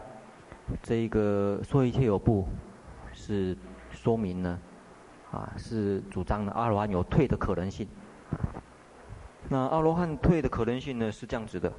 [0.82, 2.48] 这个说一切有部
[3.12, 3.54] 是
[3.90, 4.58] 说明呢，
[5.30, 7.86] 啊，是主张的阿罗汉有退的可能性。
[9.50, 11.70] 那阿罗汉退的可能性呢，是这样子的。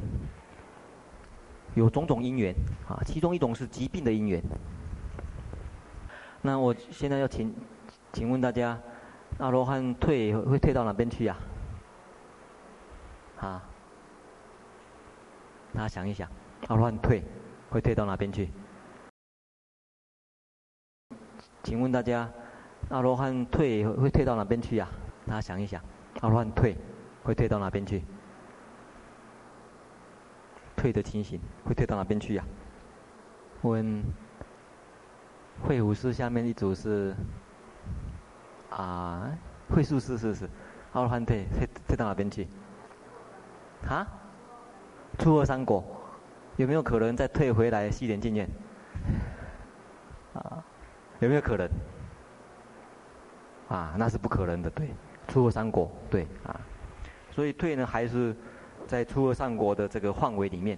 [1.74, 2.54] 有种种因缘
[2.88, 4.40] 啊，其中一种是疾病的因缘。
[6.44, 7.52] 那我现在要请，
[8.14, 8.78] 请问大家，
[9.40, 11.36] 阿罗汉退会退到哪边去呀？
[13.40, 13.64] 啊？
[15.74, 16.30] 大家想一想，
[16.68, 17.24] 阿罗汉退
[17.70, 18.50] 会退到哪边去？
[21.64, 22.30] 请问大家，
[22.90, 24.88] 阿罗汉退会退到哪边去呀？
[25.28, 25.82] 大家想一想，
[26.22, 26.76] 阿罗汉退
[27.24, 28.04] 会退到哪边去？
[30.76, 32.50] 退的情形会退到哪边去呀、啊？
[33.62, 34.04] 问
[35.64, 37.16] 会武师下面一组是
[38.72, 39.38] 啊，
[39.70, 40.50] 会术师是不是？
[40.94, 42.48] 阿罗汉退退退到哪边去？
[43.88, 44.08] 啊？
[45.20, 45.84] 初二三果
[46.62, 48.48] 有没有可能再退回来西莲净愿？
[50.34, 50.64] 啊？
[51.20, 51.68] 有没有可能？
[53.68, 54.90] 啊，那是不可能的，对。
[55.28, 56.60] 初二三国，对啊。
[57.32, 58.36] 所以退呢，还是。
[58.88, 60.78] 在初二三国的这个范围里面，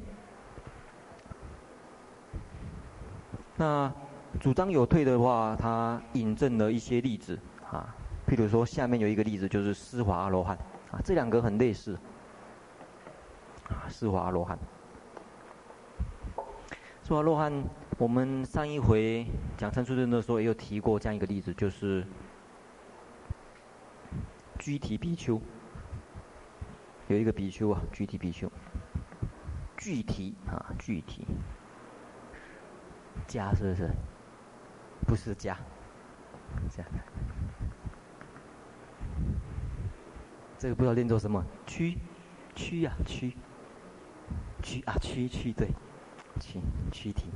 [3.56, 3.91] 那
[4.39, 7.39] 主张有退的话，他引证了一些例子
[7.72, 7.96] 啊，
[8.28, 10.56] 譬如说下面有一个例子就是施华罗汉
[10.91, 11.98] 啊，这两个很类似
[13.67, 14.60] 啊，施华罗汉，
[17.06, 17.52] 施华阿罗汉，
[17.98, 22.08] 我们上一回讲参书论的时候也有提过这样一个例子，就是
[24.58, 25.42] 居提比丘。
[27.10, 28.50] 有一个比丘啊，具体比丘，
[29.76, 31.26] 具体啊，具体，
[33.28, 33.89] 家是不是？
[35.06, 35.58] 不是家，
[36.72, 36.89] 这样。
[40.58, 41.44] 这个不知道念作什么？
[41.68, 41.98] 区，
[42.56, 43.36] 区呀，区，
[44.62, 45.68] 区啊，区区对，
[46.39, 47.32] 区区体，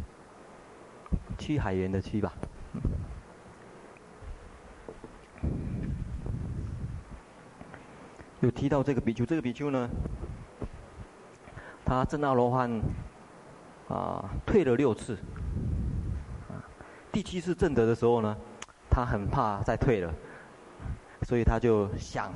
[1.37, 2.33] 区海员的区吧。
[8.39, 9.89] 有提到这个比丘，这个比丘呢，
[11.83, 12.69] 他正阿罗汉
[13.89, 15.17] 啊，退了六次，
[17.11, 18.37] 第七次正得的时候呢，
[18.91, 20.13] 他很怕再退了，
[21.23, 22.31] 所以他就想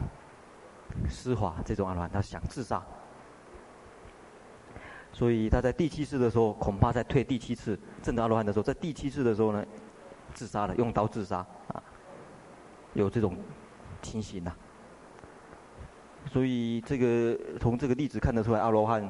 [1.07, 2.83] 施华这种阿罗汉，他想自杀，
[5.21, 9.63] 所以他在第七次的时候，恐怕在退第七次证得阿罗汉的时候，在第七次的时候呢，
[10.33, 11.83] 自杀了，用刀自杀啊，
[12.95, 13.37] 有这种
[14.01, 14.57] 情形呐、啊。
[16.25, 19.07] 所以这个从这个例子看得出来，阿罗汉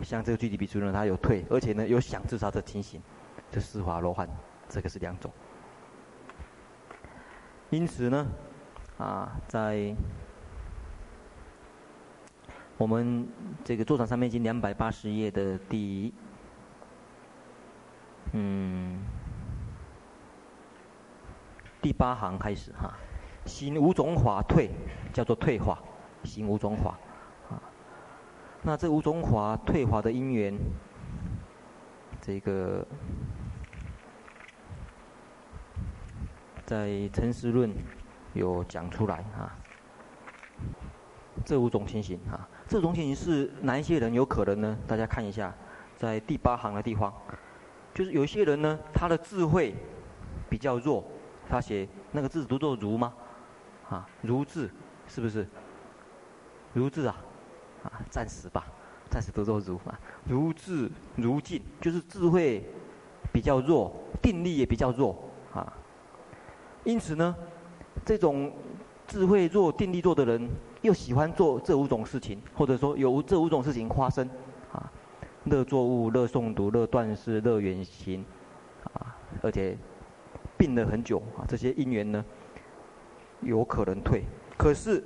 [0.00, 3.02] 像这个具体比丘呢，他有退，而且呢有想自杀的情形，
[3.50, 4.26] 这施华阿罗汉，
[4.70, 5.30] 这个是两种。
[7.68, 8.26] 因此呢，
[8.96, 9.94] 啊，在
[12.78, 13.26] 我们
[13.64, 16.12] 这个《坐禅三昧经》两百八十页的第
[18.32, 19.00] 嗯
[21.80, 22.92] 第八行开始哈，
[23.46, 24.70] 行五种法退，
[25.12, 25.78] 叫做退化。
[26.24, 26.98] 行五种法，
[27.48, 27.62] 啊，
[28.62, 30.58] 那这五种法退化的因缘，
[32.20, 32.84] 这个
[36.64, 37.70] 在《成实论》
[38.34, 39.56] 有讲出来啊。
[41.46, 44.76] 这五种情形啊，这种情形是哪一些人有可能呢？
[44.84, 45.54] 大家看一下，
[45.96, 47.14] 在第八行的地方，
[47.94, 49.72] 就是有一些人呢，他的智慧
[50.50, 51.04] 比较弱，
[51.48, 53.14] 他写那个字读作“如”吗？
[53.88, 54.68] 啊，“如”字
[55.06, 55.46] 是不是？
[56.72, 57.16] 如字啊，
[57.84, 58.66] 啊，暂时吧，
[59.08, 59.96] 暂时读作如啊。
[60.24, 62.68] 如智如镜，就是智慧
[63.32, 65.16] 比较弱，定力也比较弱
[65.54, 65.72] 啊。
[66.82, 67.36] 因此呢，
[68.04, 68.52] 这种
[69.06, 70.50] 智慧弱、定力弱的人，
[70.86, 74.26] 又喜欢做这五种事情，或者说有这五种事情发生
[74.72, 74.90] 啊：
[75.44, 78.24] 乐作物、乐诵读、乐断事、乐远行
[78.94, 79.14] 啊。
[79.42, 79.76] 而且
[80.56, 82.24] 病了很久啊，这些因缘呢，
[83.42, 84.22] 有可能退。
[84.56, 85.04] 可是。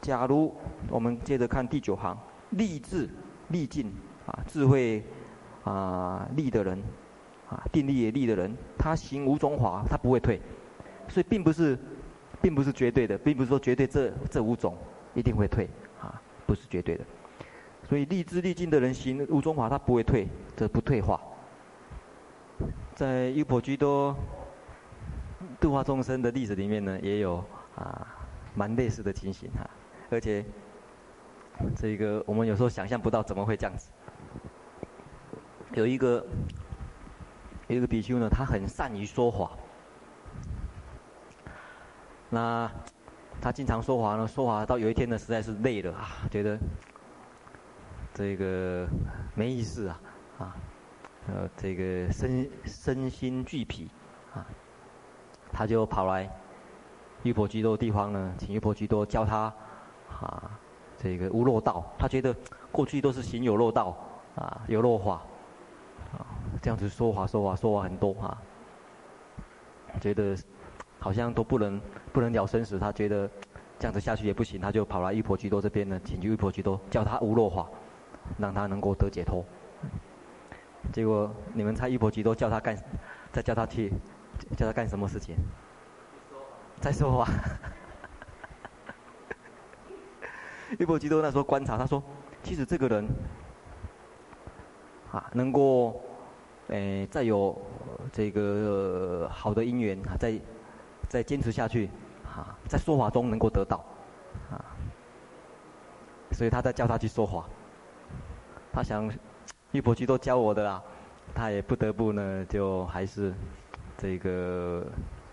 [0.00, 0.54] 假如
[0.88, 2.16] 我们接着看第九行，
[2.50, 3.10] 立志
[3.48, 3.92] 力尽
[4.26, 5.02] 啊，智慧
[5.64, 6.80] 啊力的人
[7.50, 10.40] 啊，定力也力的人，他行五种法，他不会退，
[11.08, 11.76] 所以并不是，
[12.40, 14.76] 并不是绝对的，并不是说绝对这这五种
[15.14, 15.68] 一定会退
[16.00, 17.04] 啊，不是绝对的。
[17.88, 21.20] 所以立志立尽的人行五种法，他不会退，这不退化。
[22.94, 24.14] 在优婆居多
[25.60, 27.42] 度化众生的例子里面呢，也有
[27.76, 28.06] 啊
[28.54, 29.68] 蛮类似的情形哈。
[30.10, 30.44] 而且，
[31.76, 33.90] 这个我们有时候想象不到怎么会这样子。
[35.74, 36.26] 有一个
[37.68, 39.52] 有一个比丘呢，他很善于说法。
[42.30, 42.70] 那
[43.40, 46.58] 他经常说法呢，说法到有一天呢，实在是累了啊，觉得
[48.12, 48.86] 这个
[49.34, 50.00] 没意思啊，
[50.38, 50.56] 啊，
[51.28, 53.88] 呃，这个身身心俱疲
[54.34, 54.44] 啊，
[55.52, 56.28] 他就跑来
[57.22, 59.52] 玉婆居多的地方呢，请玉婆居多教他
[60.10, 60.50] 啊，
[60.96, 61.84] 这个无漏道。
[61.96, 62.34] 他觉得
[62.72, 63.96] 过去都是行有漏道
[64.34, 65.22] 啊，有漏法
[66.12, 66.26] 啊，
[66.60, 68.36] 这样子说法说法说法很多啊，
[70.00, 70.36] 觉得。
[71.00, 71.80] 好像都不能
[72.12, 73.28] 不能了生死，他觉得
[73.78, 77.68] 这样子下去也不行，他就跑来玉婆居多这边呢，请求玉婆居多叫他无落法，
[78.36, 79.44] 让他能够得解脱。
[80.92, 82.76] 结果你们猜玉婆居多叫他干，
[83.32, 83.92] 再叫他去，
[84.56, 85.36] 叫他干什么事情？
[86.80, 87.28] 再说话。
[90.78, 92.02] 玉婆居多那时候观察，他说
[92.42, 93.06] ：“其实这个人
[95.12, 96.00] 啊，能够
[96.68, 97.56] 诶再有
[98.12, 100.38] 这个好的因缘啊，在。”
[101.08, 101.88] 再坚持下去，
[102.24, 103.82] 啊，在说法中能够得到，
[104.50, 104.60] 啊，
[106.32, 107.44] 所以他在教他去说法。
[108.70, 109.10] 他想，
[109.72, 110.82] 玉婆居多教我的啦，
[111.34, 113.32] 他也不得不呢，就还是
[113.96, 114.86] 这个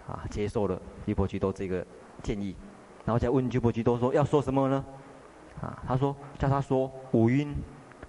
[0.08, 1.86] 啊接受了玉婆居多这个
[2.24, 2.56] 建议，
[3.04, 4.86] 然后再问玉婆居多说要说什么呢？
[5.62, 7.54] 啊，他说叫他说五蕴、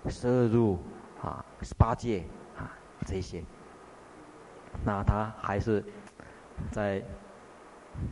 [0.08, 0.78] 十二入、
[1.20, 2.24] 啊十八界
[2.56, 2.70] 啊
[3.04, 3.42] 这些，
[4.84, 5.84] 那他还是
[6.70, 7.02] 在。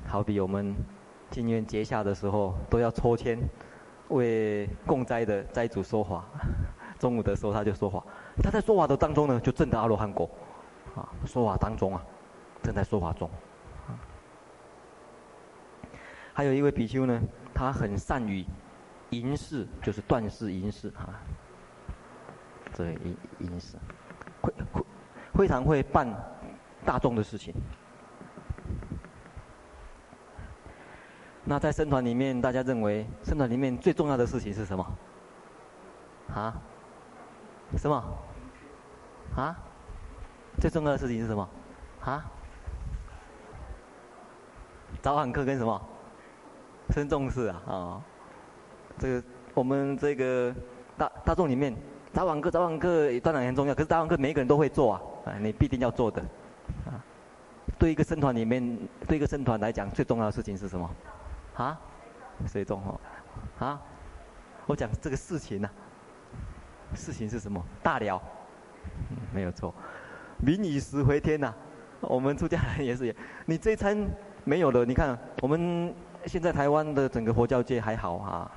[0.06, 0.74] 好比我们
[1.30, 3.38] 进院结下的时候，都要抽签
[4.08, 6.24] 为供斋的斋主说法。
[6.98, 8.02] 中午的时候他就说法，
[8.42, 10.30] 他在说法的当中呢，就证得阿罗汉果。
[10.94, 12.02] 啊，说法当中啊，
[12.62, 13.28] 正在说法中。
[16.32, 17.20] 还有一位比丘呢，
[17.52, 18.44] 他很善于
[19.10, 21.20] 吟事，就是断事吟事啊。
[22.72, 23.76] 这个吟吟事，
[24.40, 24.84] 会会
[25.34, 26.08] 非常会办
[26.84, 27.54] 大众的事情。
[31.44, 34.87] 那在生团里面，大家认为生团里面最重要的事情是什么？
[36.35, 36.54] 啊？
[37.76, 38.02] 什么？
[39.37, 39.54] 啊？
[40.59, 41.48] 最重要的事情是什么？
[42.02, 42.24] 啊？
[45.02, 45.80] 早晚课跟什么？
[46.90, 47.62] 僧众事啊！
[47.66, 48.02] 啊、哦，
[48.98, 50.54] 这个我们这个
[50.96, 51.74] 大大众里面，
[52.12, 56.22] 早晚课早晚课当然很重要，可是早晚课每一个人都会做啊，啊，你必定要做的。
[56.87, 56.96] 啊，
[57.78, 60.88] 对一个生团里面，对一个生团来讲，最重要的事情是什么？
[61.54, 61.78] 啊，
[62.46, 63.00] 谁中哦？
[63.58, 63.80] 啊，
[64.66, 67.64] 我讲这个事情呢、啊，事情是什么？
[67.82, 68.20] 大了，
[69.10, 69.72] 嗯、没有错。
[70.38, 71.54] 民以食为天呐、啊，
[72.00, 73.14] 我们出家人也是。
[73.46, 73.96] 你这一餐
[74.42, 75.94] 没有了，你看我们
[76.26, 78.50] 现在台湾的整个佛教界还好啊，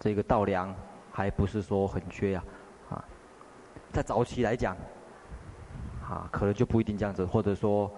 [0.00, 0.74] 这个稻粮
[1.12, 2.44] 还不是说很缺呀，
[2.90, 3.04] 啊，
[3.92, 4.76] 在早期来讲，
[6.02, 7.90] 啊，可能就不一定这样子，或者说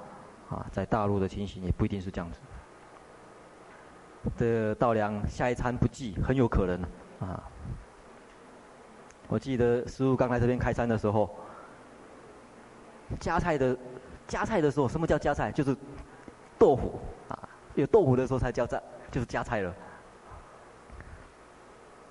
[0.51, 2.39] 啊，在大陆的情形也不一定是这样子。
[4.37, 6.83] 这稻粮下一餐不继，很有可能
[7.29, 7.43] 啊！
[9.29, 11.35] 我记得师傅刚来这边开餐的时候，
[13.19, 13.77] 夹菜的
[14.27, 15.51] 夹菜的时候，什么叫夹菜？
[15.51, 15.77] 就是
[16.59, 18.81] 豆腐啊，有豆腐的时候才叫菜，
[19.11, 19.75] 就是夹菜了。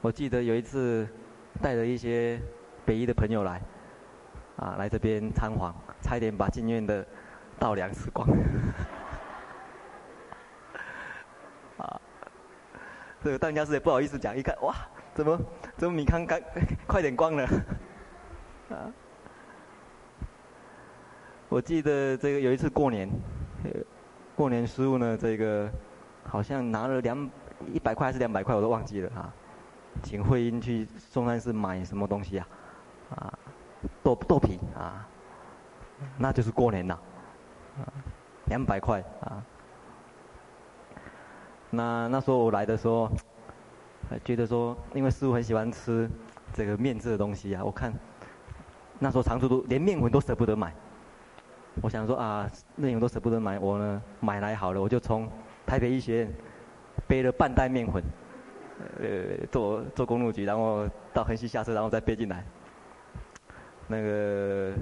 [0.02, 1.08] 我记得有一次
[1.62, 2.42] 带着一些
[2.84, 3.62] 北医的朋友来，
[4.58, 7.06] 啊，来这边仓皇，差一点把进院的
[7.60, 8.28] 稻粮吃光。
[13.24, 14.74] 这个当家师也不好意思讲，一看哇，
[15.14, 15.40] 怎么
[15.78, 16.42] 怎么米糠干
[16.88, 17.46] 快点光了，
[18.72, 18.90] 啊！
[21.48, 23.08] 我记得这个有一次过年，
[24.36, 25.70] 过年时候呢，这个
[26.24, 27.30] 好像拿了两
[27.72, 29.32] 一百块还是两百块，我都忘记了啊，
[30.02, 32.48] 请慧英去松山寺买什么东西啊？
[33.12, 33.40] 啊，
[34.02, 35.08] 豆豆皮啊，
[36.18, 36.96] 那就是过年了，
[37.78, 37.86] 啊，
[38.46, 39.46] 两百块啊。
[41.72, 43.10] 那那时候我来的时候，
[44.26, 46.10] 觉得说，因为师傅很喜欢吃
[46.54, 47.94] 这个面制的东西啊，我看
[49.00, 50.74] 那时候常住都连面粉都舍不得买。
[51.82, 52.46] 我想说啊，
[52.76, 55.30] 面粉都舍不得买，我呢买来好了，我就从
[55.66, 56.34] 台北医学院
[57.08, 58.04] 背了半袋面粉，
[59.00, 62.44] 呃，坐坐公路局，然后到横溪下车，然后再背进来。
[63.88, 64.74] 那个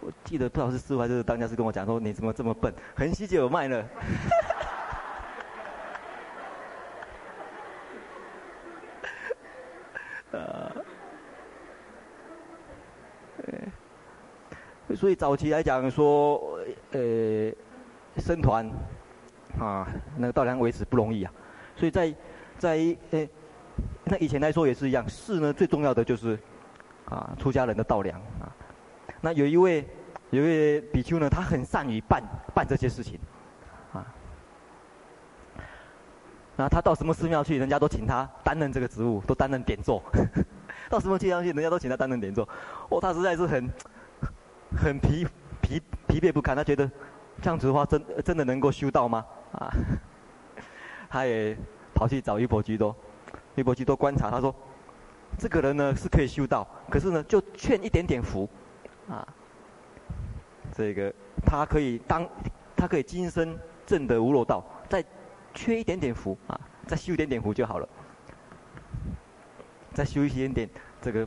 [0.00, 2.72] 我记得不知道是师傅还是当家师跟我讲说，你怎么这么笨？
[2.94, 3.84] 横溪就有卖了。
[15.00, 16.38] 所以早期来讲说，
[16.90, 17.50] 呃，
[18.18, 18.70] 生团
[19.58, 19.88] 啊，
[20.18, 21.32] 那个稻梁维持不容易啊。
[21.74, 22.14] 所以在
[22.58, 23.26] 在呃，
[24.04, 26.38] 那以前来说也是一样，事呢最重要的就是
[27.06, 28.52] 啊，出家人的稻梁啊。
[29.22, 29.88] 那有一位
[30.28, 32.22] 有一位比丘呢，他很善于办
[32.54, 33.18] 办这些事情，
[33.94, 34.04] 啊，
[36.56, 40.02] 那他到什么寺庙去，人家都请他担任这个职务，都担任点座。
[40.90, 42.46] 到什么地方去，人家都请他担任点座。
[42.88, 43.70] 哦，他实在是很
[44.76, 45.26] 很疲
[45.60, 46.90] 疲疲惫不堪，他觉得
[47.42, 49.24] 这样子的话，真真的能够修道吗？
[49.52, 49.70] 啊，
[51.10, 51.56] 他也
[51.94, 52.94] 跑去找阎婆居多，
[53.56, 54.54] 阎婆居多观察，他说，
[55.38, 58.48] 这个人呢是可以修道，可是呢就欠一点点福，
[59.08, 59.26] 啊。
[60.72, 61.12] 这个
[61.44, 62.26] 他可以当，
[62.76, 65.04] 他可以今生证得无漏道，再
[65.52, 67.88] 缺一点点福啊，再修一点点福就好了，
[69.92, 70.70] 再修一点点
[71.02, 71.26] 这个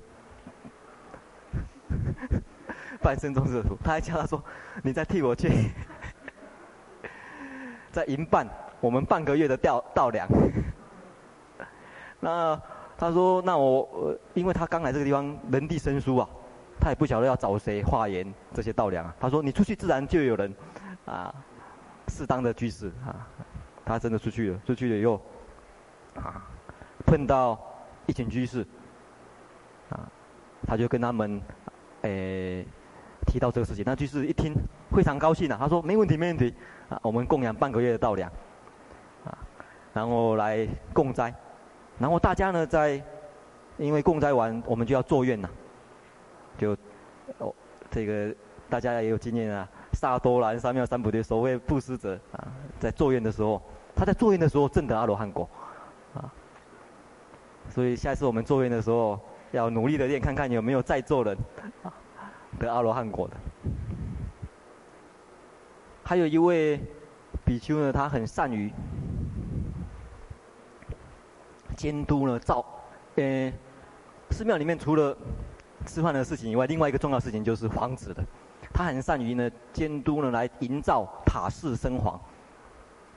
[3.04, 3.78] 半生中世的福。
[3.84, 4.42] 他还叫他说
[4.82, 5.50] ：“你再替我去，
[7.92, 8.48] 再银办
[8.80, 10.28] 我们半个月的吊道粮。”
[12.22, 12.60] 那
[12.98, 16.30] 他说：“那我，因为他刚来这个地方，人地生疏啊。”
[16.80, 19.16] 他也不晓得要找谁化缘这些稻粮啊。
[19.20, 20.54] 他说：“你出去自然就有人，
[21.06, 21.34] 啊，
[22.08, 23.28] 适当的居士啊。”
[23.86, 25.22] 他真的出去了，出去了以后，
[26.16, 26.42] 啊，
[27.06, 27.60] 碰到
[28.06, 28.66] 一群居士，
[29.90, 30.10] 啊，
[30.66, 31.42] 他就跟他们，
[32.04, 32.66] 诶、
[33.24, 33.84] 提到这个事情。
[33.86, 34.54] 那居士一听
[34.92, 36.54] 非常高兴啊，他说：“没问题，没问题，
[36.90, 38.32] 啊，我们供养半个月的稻粮，
[39.26, 39.38] 啊，
[39.94, 41.34] 然后来供斋，
[42.00, 43.02] 然后大家呢在，
[43.78, 45.50] 因为供斋完，我们就要坐院了。”
[46.58, 46.78] 就，
[47.40, 47.54] 哦，
[47.90, 48.34] 这个
[48.70, 49.68] 大家也有经验啊。
[49.94, 52.48] 萨多兰三藐三菩提，所谓布施者啊，
[52.80, 53.62] 在坐院的时候，
[53.96, 55.48] 他在坐院的时候证得阿罗汉果，
[56.16, 56.32] 啊。
[57.70, 59.20] 所以下一次我们坐院的时候，
[59.52, 61.38] 要努力的练，看看有没有在座人
[61.84, 61.94] 啊
[62.64, 63.36] 得阿罗汉果的。
[66.04, 66.80] 还有一位
[67.46, 68.72] 比丘呢，他很善于
[71.76, 72.66] 监督呢，造，
[73.16, 73.52] 呃，
[74.30, 75.16] 寺庙里面除了
[75.86, 78.24] 吃饭的事情以外，另外一个重要事情就是房子的，
[78.74, 82.20] 他很善于呢监督呢来营造塔式僧房，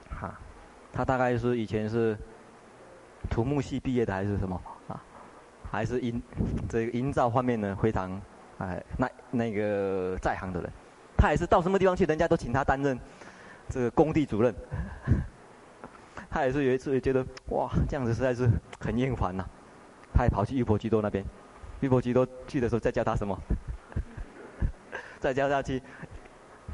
[0.08, 0.40] 哈、啊，
[0.92, 2.16] 他大概是以前是
[3.28, 5.02] 土木系毕业的还是什么啊？
[5.70, 6.22] 还是营
[6.68, 8.20] 这个营造方面呢非常
[8.58, 10.70] 哎那那个在行的人，
[11.16, 12.98] 他也是到什么地方去，人家都请他担任
[13.68, 14.54] 这个工地主任，
[16.30, 18.48] 他也是有一次觉得哇这样子实在是
[18.80, 19.44] 很厌烦呐，
[20.14, 21.24] 他也跑去玉婆居多那边。
[21.80, 23.38] 玉婆居多去的时候，再叫他什么？
[25.20, 25.82] 再叫他去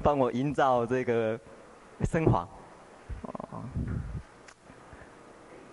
[0.03, 1.39] 帮我营造这个
[2.05, 2.49] 僧房。
[3.23, 3.65] 哦。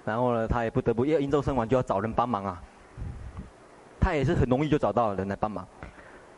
[0.03, 2.59] 然后呢，他也不得不，要营造僧房就要找人帮忙啊。
[3.99, 5.67] 他也是很容易就找到人来帮忙。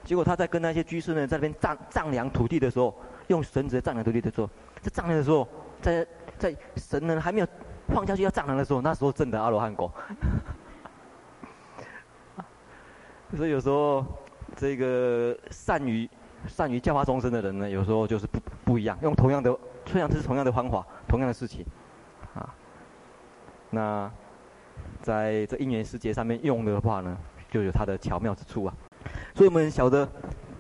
[0.03, 2.95] 结果他在跟那些居士呢在那边丈丈量土地的时候，
[3.27, 4.49] 用绳子丈量土地的时候，
[4.81, 5.47] 在丈量的时候，
[5.81, 6.05] 在
[6.37, 7.47] 在神呢还没有
[7.87, 9.91] 放下去要丈量的时候，那时候证的阿罗汉果。
[13.37, 14.05] 所以有时候，
[14.57, 16.09] 这个善于
[16.47, 21.65] 善于教化众生的人呢，有时候就是不不一样，用同样的，虽然这是同样的方法，同样的事情，
[22.33, 22.53] 啊，
[23.69, 24.11] 那
[25.01, 27.17] 在这因缘世界上面用的话呢，
[27.49, 28.73] 就有它的巧妙之处啊。
[29.33, 30.07] 所以我们晓得，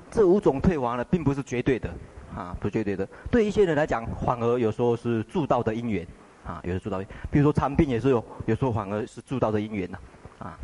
[0.09, 1.89] 这五种退亡呢，并不是绝对的，
[2.35, 3.07] 啊，不绝对的。
[3.29, 6.07] 对一些人来讲，反而有时候是助道的因缘，
[6.45, 6.99] 啊，有时候助道，
[7.29, 9.97] 比如说残病也是有，有时候反而是助道的因缘呐，
[10.39, 10.57] 啊。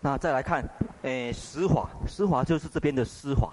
[0.00, 0.64] 那再来看，
[1.02, 3.52] 诶，实法，实法就是这边的施法。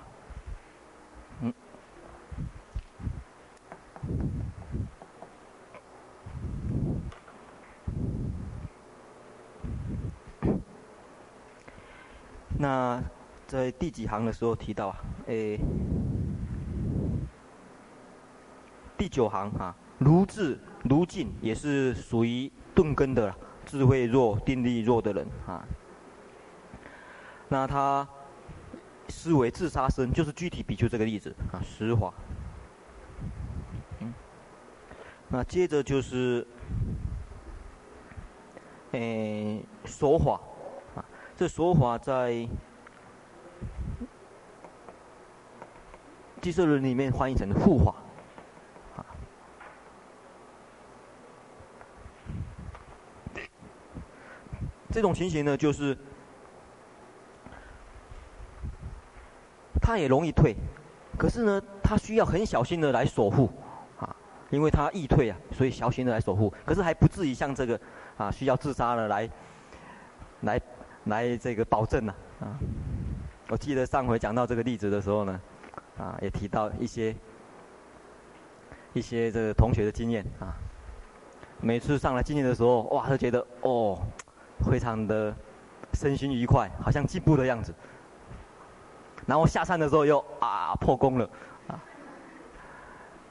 [12.63, 13.03] 那
[13.45, 14.97] 在第几行的时候提到啊？
[15.27, 15.59] 诶，
[18.97, 23.35] 第九行啊，如智如镜也是属于钝根的，
[23.65, 25.67] 智慧弱、定力弱的人啊。
[27.49, 28.07] 那他
[29.09, 32.13] 思维自杀身，就是具体比丘这个例子啊，实法。
[33.99, 34.13] 嗯，
[35.27, 36.47] 那接着就是，
[38.91, 40.39] 诶，说法，
[41.43, 42.47] 这说法在
[46.41, 47.93] 俱舍论里面翻译成护法。
[54.89, 55.97] 这种情形呢，就是。
[59.81, 60.55] 他也容易退，
[61.17, 63.51] 可是呢，他需要很小心的来守护，
[63.99, 64.15] 啊，
[64.49, 66.53] 因为他易退啊，所以小心的来守护。
[66.65, 67.77] 可是还不至于像这个，
[68.15, 69.29] 啊，需要自杀了来，
[70.43, 70.61] 来，
[71.05, 72.57] 来这个保证呢，啊。
[73.49, 75.41] 我记得上回讲到这个例子的时候呢，
[75.97, 77.15] 啊，也提到一些，
[78.93, 80.55] 一些这个同学的经验啊。
[81.61, 83.99] 每次上来经验的时候，哇，都觉得哦，
[84.69, 85.33] 非常的
[85.93, 87.73] 身心愉快，好像进步的样子。
[89.25, 91.29] 然后下山的时候又啊破功了，
[91.67, 91.79] 啊，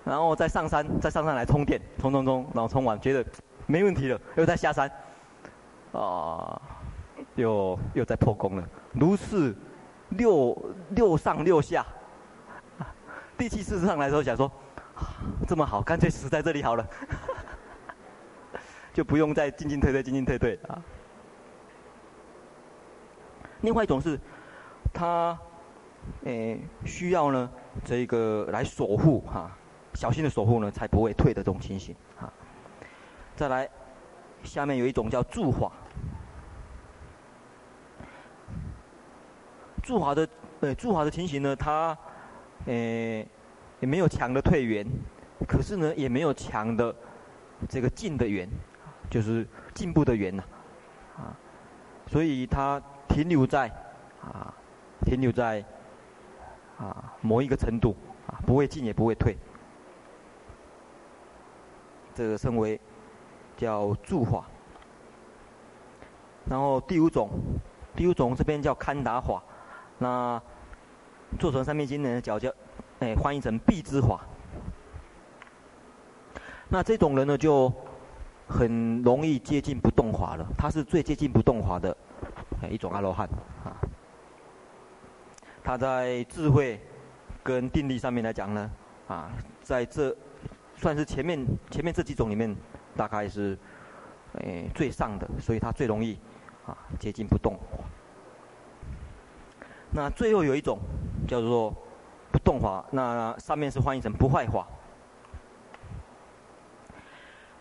[0.04, 3.24] 然后再上山，再上山来充电，充充充，然后充完觉得
[3.66, 4.90] 没问题了，又再下山，
[5.92, 6.60] 啊，
[7.34, 9.54] 又又在破功了，如是
[10.10, 10.56] 六
[10.90, 11.86] 六上六下，
[13.36, 14.50] 第七次上来的时候想说，
[15.46, 16.86] 这么好，干脆死在这里好了，
[18.92, 20.82] 就不用再进进退退进进退退啊。
[23.62, 24.18] 另外一种是，
[24.92, 25.38] 他。
[26.24, 27.48] 诶，需要呢，
[27.84, 29.48] 这个来守护哈，
[29.94, 32.28] 小心的守护呢，才不会退的这种情形哈。
[33.36, 33.68] 再来，
[34.42, 35.70] 下面有一种叫助法，
[39.82, 40.28] 助法的
[40.60, 41.96] 呃助法的情形呢，它
[42.66, 42.72] 呃
[43.80, 44.86] 也没有强的退缘，
[45.46, 46.94] 可是呢也没有强的
[47.68, 48.48] 这个进的缘，
[49.10, 50.42] 就是进步的缘呐，
[51.16, 51.36] 啊，
[52.06, 53.68] 所以它停留在
[54.22, 54.54] 啊
[55.04, 55.64] 停留在。
[56.78, 57.94] 啊，某一个程度，
[58.26, 59.36] 啊，不会进也不会退，
[62.12, 62.80] 这个称为
[63.56, 64.44] 叫驻法。
[66.46, 67.30] 然后第五种，
[67.94, 69.40] 第五种这边叫堪达法，
[70.02, 70.42] 那
[71.38, 72.52] 做成三面经呢，叫叫，
[72.98, 74.20] 哎，翻译成必之法。
[76.68, 77.72] 那这种人呢，就
[78.48, 81.96] 很容易接近不动法了，他是最接近不动法的，
[82.62, 83.28] 哎，一种阿罗汉
[83.64, 83.70] 啊。
[85.62, 86.80] 他在智慧
[87.44, 88.70] 跟定力上面来讲呢，
[89.06, 89.30] 啊，
[89.62, 90.14] 在这
[90.76, 92.54] 算是前面前面这几种里面，
[92.96, 93.56] 大概是、
[94.34, 96.18] 哎、最上的，所以他最容易
[96.66, 97.56] 啊接近不动。
[99.92, 100.78] 那最后有一种
[101.28, 101.74] 叫做
[102.30, 104.66] 不动法，那上面是翻译成不坏法。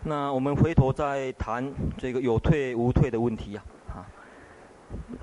[0.03, 4.07] 那我们回头再谈这个有退无退的问题啊，啊，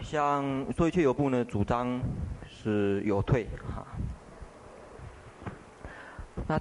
[0.01, 2.01] 像所以却有部呢主张。
[2.51, 3.87] 是有退哈，
[6.49, 6.61] 那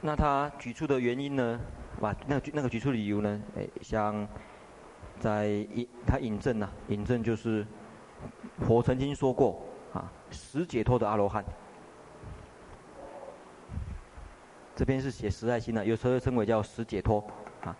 [0.00, 1.58] 那他举出的原因呢？
[2.00, 3.42] 啊，那个那个举出理由呢？
[3.56, 4.26] 哎，像
[5.18, 7.66] 在引他引证呐，引证就是
[8.60, 9.60] 佛曾经说过，
[10.32, 11.44] 十解脱的阿罗汉，
[14.74, 17.22] 这边是写十爱心的，有时候称为叫十解脱
[17.62, 17.76] 啊，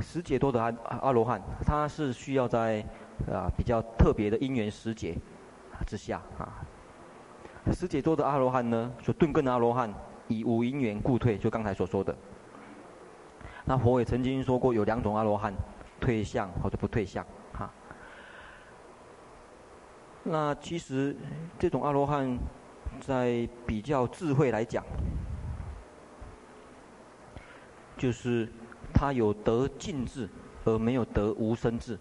[0.00, 2.84] 十解脱的阿阿罗汉，他是需要在
[3.26, 5.16] 啊比较特别的因缘时节。
[5.84, 6.62] 之下啊，
[7.72, 9.92] 十解脱的阿罗汉呢，就顿根的阿罗汉
[10.28, 12.14] 以无因缘故退，就刚才所说的。
[13.64, 15.52] 那佛也曾经说过，有两种阿罗汉，
[16.00, 17.26] 退相或者不退相。
[20.24, 21.16] 那其实
[21.58, 22.38] 这种阿罗汉，
[23.00, 24.84] 在比较智慧来讲，
[27.96, 28.48] 就是
[28.94, 30.28] 他有得尽智，
[30.64, 31.98] 而没有得无生智。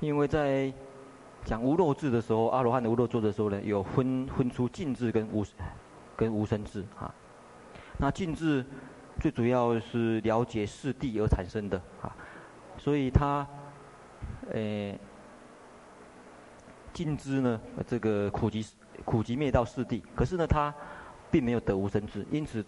[0.00, 0.72] 因为在
[1.44, 5.44] 讲无漏智的时候，阿罗汉的无漏智的时候呢，有分分出尽智跟无
[6.16, 7.14] 跟无生智啊。
[7.98, 8.64] 那尽智
[9.20, 12.16] 最主要是了解四谛而产生的啊，
[12.78, 13.46] 所以他
[14.52, 14.98] 诶
[16.92, 18.66] 尽知呢这个苦集
[19.04, 20.74] 苦集灭道四谛，可是呢他
[21.30, 22.64] 并没有得无生智，因此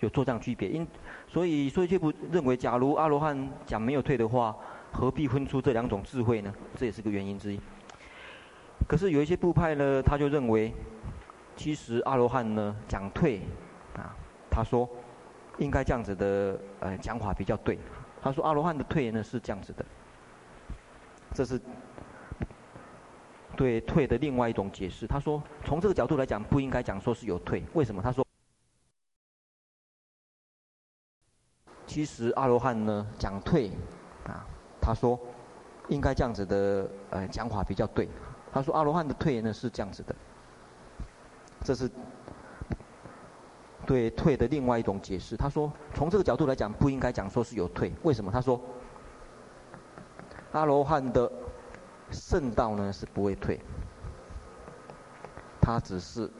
[0.00, 0.68] 有做这样区别。
[0.68, 0.86] 因
[1.28, 4.56] 所以所以却不认为，假如阿罗汉讲没有退的话。
[4.92, 6.52] 何必分出这两种智慧呢？
[6.74, 7.60] 这也是个原因之一。
[8.88, 10.74] 可是有一些部派呢，他就认为，
[11.54, 13.40] 其实阿罗汉呢讲退，
[13.94, 14.10] 啊，
[14.50, 14.90] 他说
[15.58, 17.78] 应该这样子的呃讲法比较对。
[18.20, 19.84] 他说阿罗汉的退呢是这样子的，
[21.32, 21.60] 这是
[23.56, 25.06] 对退的另外一种解释。
[25.06, 27.62] 他说从这个角度来讲，不应该讲说是有退。
[27.74, 28.02] 为什么？
[28.02, 28.26] 他说，
[31.86, 33.70] 其实阿罗汉呢讲退，
[34.24, 34.46] 啊。
[34.80, 35.18] 他说，
[35.88, 38.08] 应该这样子的呃讲法比较对。
[38.52, 40.14] 他说阿罗汉的退呢是这样子的，
[41.62, 41.88] 这是
[43.86, 45.36] 对退的另外一种解释。
[45.36, 47.92] 他说从这个角度来讲，不应该讲说是有退。
[48.02, 48.32] 为什么？
[48.32, 48.60] 他说
[50.52, 51.30] 阿罗汉的
[52.10, 53.60] 圣道呢是不会退，
[55.60, 56.30] 他只是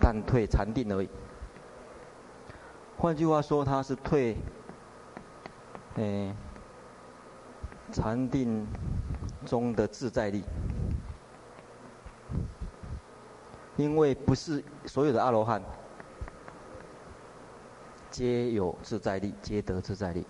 [0.00, 1.08] 但退禅定而已。
[2.96, 4.36] 换句话说，他是退。
[5.94, 6.32] 诶，
[7.90, 8.64] 禅定
[9.44, 10.44] 中的自在力，
[13.76, 15.60] 因为不是所有的阿罗汉
[18.12, 20.24] 皆有自在力，皆得自在力。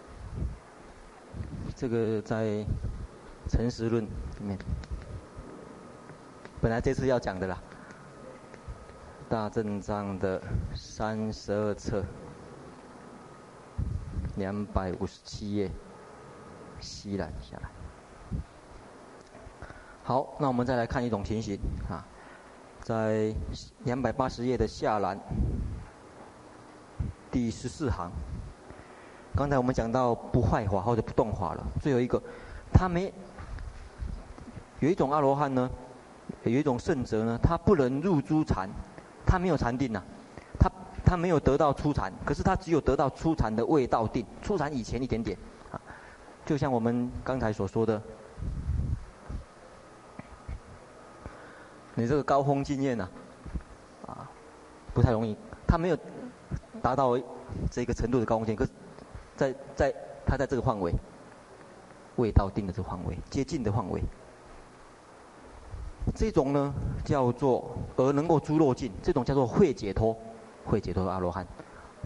[1.79, 2.45] 这个在
[3.49, 4.03] 《诚实论》
[4.41, 4.59] 里面，
[6.61, 7.57] 本来这次要讲的啦，
[9.31, 10.43] 《大正藏》的
[10.74, 12.05] 三十二册。
[14.35, 15.70] 两百五十七页，
[16.81, 17.70] 吸览下来。
[20.03, 22.05] 好，那我们再来看一种情形啊，
[22.81, 23.33] 在
[23.85, 25.16] 两百八十页的下栏
[27.31, 28.11] 第十四行。
[29.37, 32.20] 刚才我们讲到不坏法或者不动法了，最后一个，
[32.72, 33.12] 他没
[34.81, 35.70] 有一种阿罗汉呢，
[36.43, 38.68] 有一种圣者呢，他不能入诸禅，
[39.24, 40.05] 他没有禅定呐、啊，
[40.59, 40.70] 他
[41.05, 45.39] 他没有得到初禅，可是他只有得到初禅的味道定，初禅以前一点点，
[45.70, 45.81] 啊，
[46.45, 48.03] 就像我们刚才所说的，
[51.95, 53.09] 你这个高峰经验呐，
[54.05, 54.29] 啊，
[54.93, 55.99] 不太容易，他没有
[56.83, 57.16] 达到
[57.70, 58.70] 这个程度的高峰经验，可是。
[59.39, 59.95] 在在，
[60.26, 60.93] 他在这个范围，
[62.16, 64.03] 味道定的这个范围，接近的范围。
[66.12, 66.74] 这种呢
[67.05, 70.16] 叫做而能够诸漏尽，这种叫做会解脱，
[70.64, 71.47] 会解脱的阿罗汉，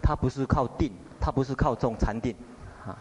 [0.02, 2.36] 他不是靠定，他不是靠这种禅定，
[2.84, 2.98] 啊，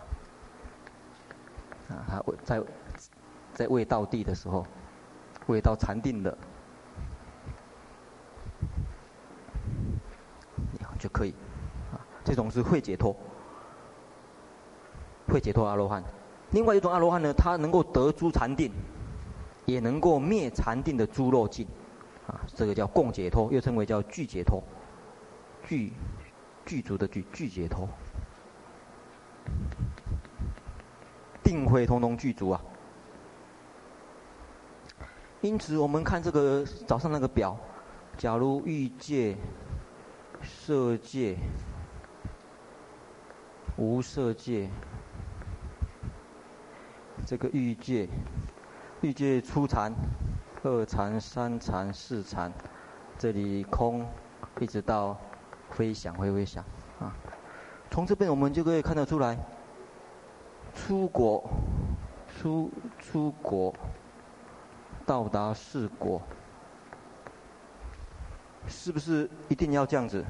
[1.89, 2.63] 啊，他在
[3.53, 4.65] 在未到地的时候，
[5.47, 6.37] 未到禅定的，
[10.97, 11.33] 就可以，
[11.91, 13.13] 啊，这种是会解脱。
[15.27, 16.03] 会解脱阿罗汉，
[16.51, 18.71] 另外一种阿罗汉呢，他能够得诸禅定，
[19.65, 21.65] 也能够灭禅定的诸漏尽，
[22.27, 24.61] 啊，这个叫共解脱，又称为叫具解脱，
[25.67, 25.93] 具
[26.65, 27.87] 具足的具具解脱，
[31.43, 32.61] 定慧通通具足啊。
[35.39, 37.57] 因此，我们看这个早上那个表，
[38.17, 39.35] 假如欲界、
[40.43, 41.37] 色界、
[43.77, 44.69] 无色界。
[47.31, 48.09] 这个欲界，
[48.99, 49.93] 欲界初禅、
[50.63, 52.51] 二禅、三禅、四禅，
[53.17, 54.05] 这里空，
[54.59, 55.17] 一直到
[55.69, 56.61] 飞想、非非想
[56.99, 57.15] 啊。
[57.89, 59.37] 从这边我们就可以看得出来，
[60.75, 61.49] 出国
[62.27, 62.69] 出
[62.99, 63.73] 出国，
[65.05, 66.21] 到达四国，
[68.67, 70.21] 是不是一定要这样子？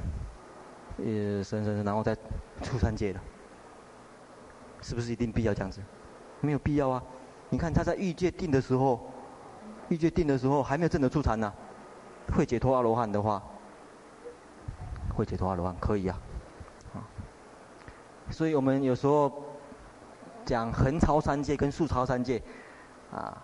[0.98, 2.16] 呃，生生生，然后再
[2.62, 3.20] 出三界的，
[4.84, 5.82] 是不是一定必要这样子？
[6.42, 7.04] 没有必要啊！
[7.50, 9.00] 你看他在欲界定的时候，
[9.90, 11.54] 欲界定的时候还没有证得初禅呢。
[12.34, 13.44] 会解脱阿罗汉的话，
[15.14, 16.20] 会解脱阿罗汉可以啊。
[16.94, 17.04] 啊，
[18.30, 19.44] 所以我们有时候
[20.46, 22.42] 讲横超三界跟竖超三界，
[23.12, 23.38] 啊，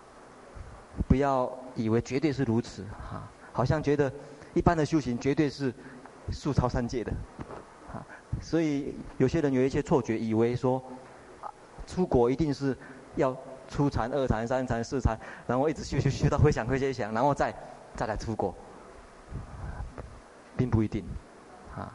[1.06, 2.82] 不要以为绝对是如此
[3.12, 4.10] 啊，好像觉得
[4.54, 5.74] 一般的修行绝对是
[6.30, 7.12] 竖超三界的，
[7.92, 8.00] 啊，
[8.40, 10.82] 所以有些人有一些错觉，以为说。
[11.88, 12.76] 出国一定是
[13.16, 13.34] 要
[13.66, 17.52] 初禅、二禅、三禅、四禅，然后一直修修修到回想、回想、想，然后再
[17.96, 18.54] 再来出国，
[20.54, 21.02] 并不一定，
[21.74, 21.90] 啊，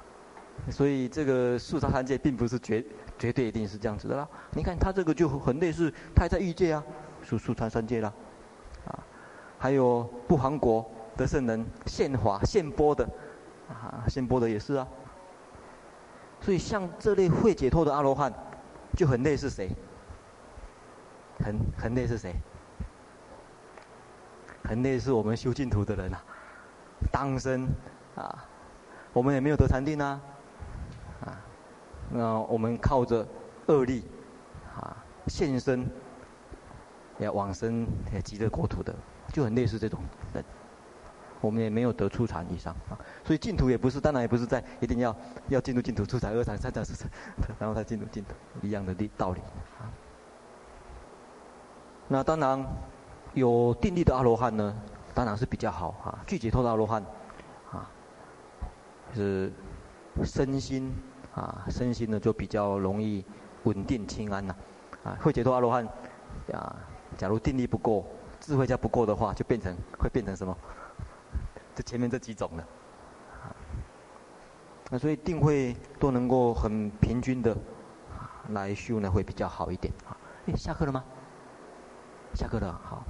[0.72, 2.84] 所以这个竖超三界并不是绝
[3.20, 4.28] 绝对一定是这样子的啦。
[4.54, 6.84] 你看他这个就很类似，他还在欲界啊，
[7.22, 8.12] 竖竖超三界啦，
[8.88, 8.98] 啊，
[9.60, 10.84] 还有不还国
[11.16, 13.08] 的圣人现法现波的，
[13.70, 14.88] 啊，现波的也是啊。
[16.41, 18.34] 所以像这类会解脱的阿罗汉。
[18.96, 19.70] 就很类似谁？
[21.39, 22.36] 很很类似谁？
[24.64, 26.24] 很类似我们修净土的人啊，
[27.12, 27.68] 当生
[28.16, 28.46] 啊，
[29.12, 30.22] 我们也没有得禅定啊，
[31.26, 31.41] 啊，
[32.10, 33.28] 那我们靠着
[33.66, 34.06] 恶力
[34.74, 34.96] 啊
[35.28, 35.86] 现身，
[37.18, 38.96] 要往生也极乐国土的，
[39.34, 40.00] 就很类似这种
[40.34, 40.46] 人。
[41.44, 45.14] 我们也没有得初禅以上啊，所以净土也不是，当然也不是在一定要
[45.50, 47.10] 要进入净土初禅、二禅、三禅、四禅，
[47.60, 48.30] 然后再进入净土
[48.62, 49.41] 一样的道理
[49.78, 49.91] 啊。
[52.08, 52.66] 那当然
[53.34, 54.74] 有定力的阿罗汉呢，
[55.14, 56.24] 当然是比较好啊。
[56.26, 57.04] 具解脱的阿罗汉
[57.74, 57.91] 啊，
[59.14, 59.52] 就是
[60.24, 60.94] 身心
[61.36, 63.26] 啊，身心呢就比较容易
[63.64, 64.56] 稳定轻安呐。
[65.04, 65.86] 啊，会解脱阿罗汉
[66.54, 66.74] 啊，
[67.18, 68.06] 假如定力不够，
[68.39, 70.58] 智慧加不够的话，就变成会变成什么？
[71.76, 72.64] 这前面这几种了，
[73.42, 73.50] 啊，
[74.92, 77.58] 那所以定会都能够很平均的
[78.50, 80.16] 来修呢，会比较好一点啊。
[80.46, 81.04] 哎，下课了吗？
[82.36, 83.04] 下课了，好，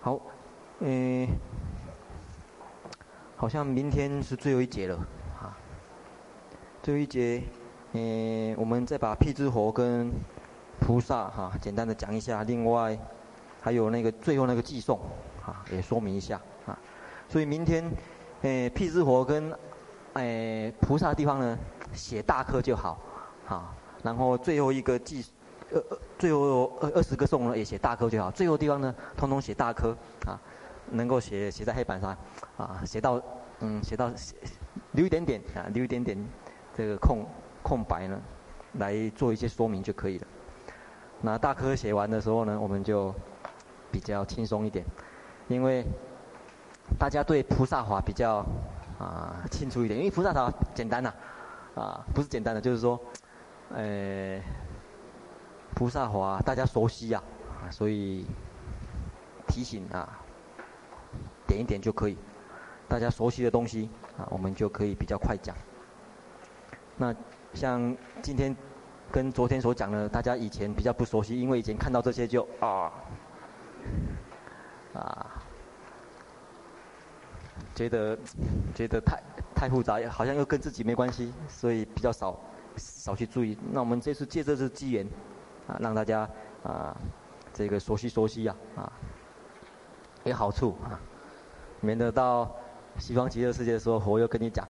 [0.00, 0.20] 好，
[0.80, 1.28] 嗯，
[3.36, 4.96] 好像明天是最后一节了，
[5.40, 5.56] 啊，
[6.82, 7.42] 最后一节，
[7.92, 10.12] 嗯，我们再把辟支佛跟
[10.80, 12.98] 菩萨哈简单的讲一下，另外
[13.60, 14.98] 还有那个最后那个寄送
[15.46, 16.40] 啊，也说明一下。
[17.34, 17.90] 所以明天，
[18.42, 19.52] 诶，辟支佛跟，
[20.12, 21.58] 诶，菩萨地方呢，
[21.92, 22.96] 写大科就好，
[23.44, 23.74] 好。
[24.04, 25.26] 然后最后一个记，
[25.72, 25.82] 呃，
[26.16, 28.30] 最后二二十个颂呢也写大科就好。
[28.30, 30.40] 最后地方呢，通通写大科，啊，
[30.92, 32.16] 能够写写在黑板上，
[32.56, 33.20] 啊，写到，
[33.58, 34.36] 嗯，写到写
[34.92, 36.16] 留一点点啊，留一点点
[36.72, 37.26] 这个空
[37.64, 38.16] 空白呢，
[38.74, 40.26] 来做一些说明就可以了。
[41.20, 43.12] 那大科写完的时候呢，我们就
[43.90, 44.84] 比较轻松一点。
[45.46, 45.84] 因为
[46.98, 48.44] 大家对菩萨法比较
[48.98, 51.12] 啊清楚一点，因为菩萨法简单呐，
[51.74, 53.00] 啊不是简单的，就是说，
[53.70, 54.40] 呃，
[55.74, 58.26] 菩萨法大家熟悉呀，啊，所以
[59.48, 60.20] 提醒啊，
[61.46, 62.16] 点一点就可以，
[62.88, 65.56] 大家熟悉的东西啊，我们就可以比较快讲。
[66.96, 67.14] 那
[67.54, 68.56] 像今天
[69.10, 72.92] 跟昨天所讲的，大家以前比较不熟悉，因为以前看到这些就啊
[74.94, 75.42] 啊，
[77.74, 78.18] 觉得
[78.74, 79.22] 觉得太
[79.54, 82.38] 太复杂，好像又跟自己没关系，所以比较少
[82.76, 83.56] 少去注意。
[83.72, 85.06] 那我们这次借这次机缘
[85.66, 86.28] 啊，让大家
[86.62, 86.96] 啊
[87.52, 88.92] 这个熟悉熟悉呀啊，
[90.24, 91.00] 有好处啊，
[91.80, 92.54] 免得到
[92.98, 94.66] 西方极乐世界的时候，我又跟你讲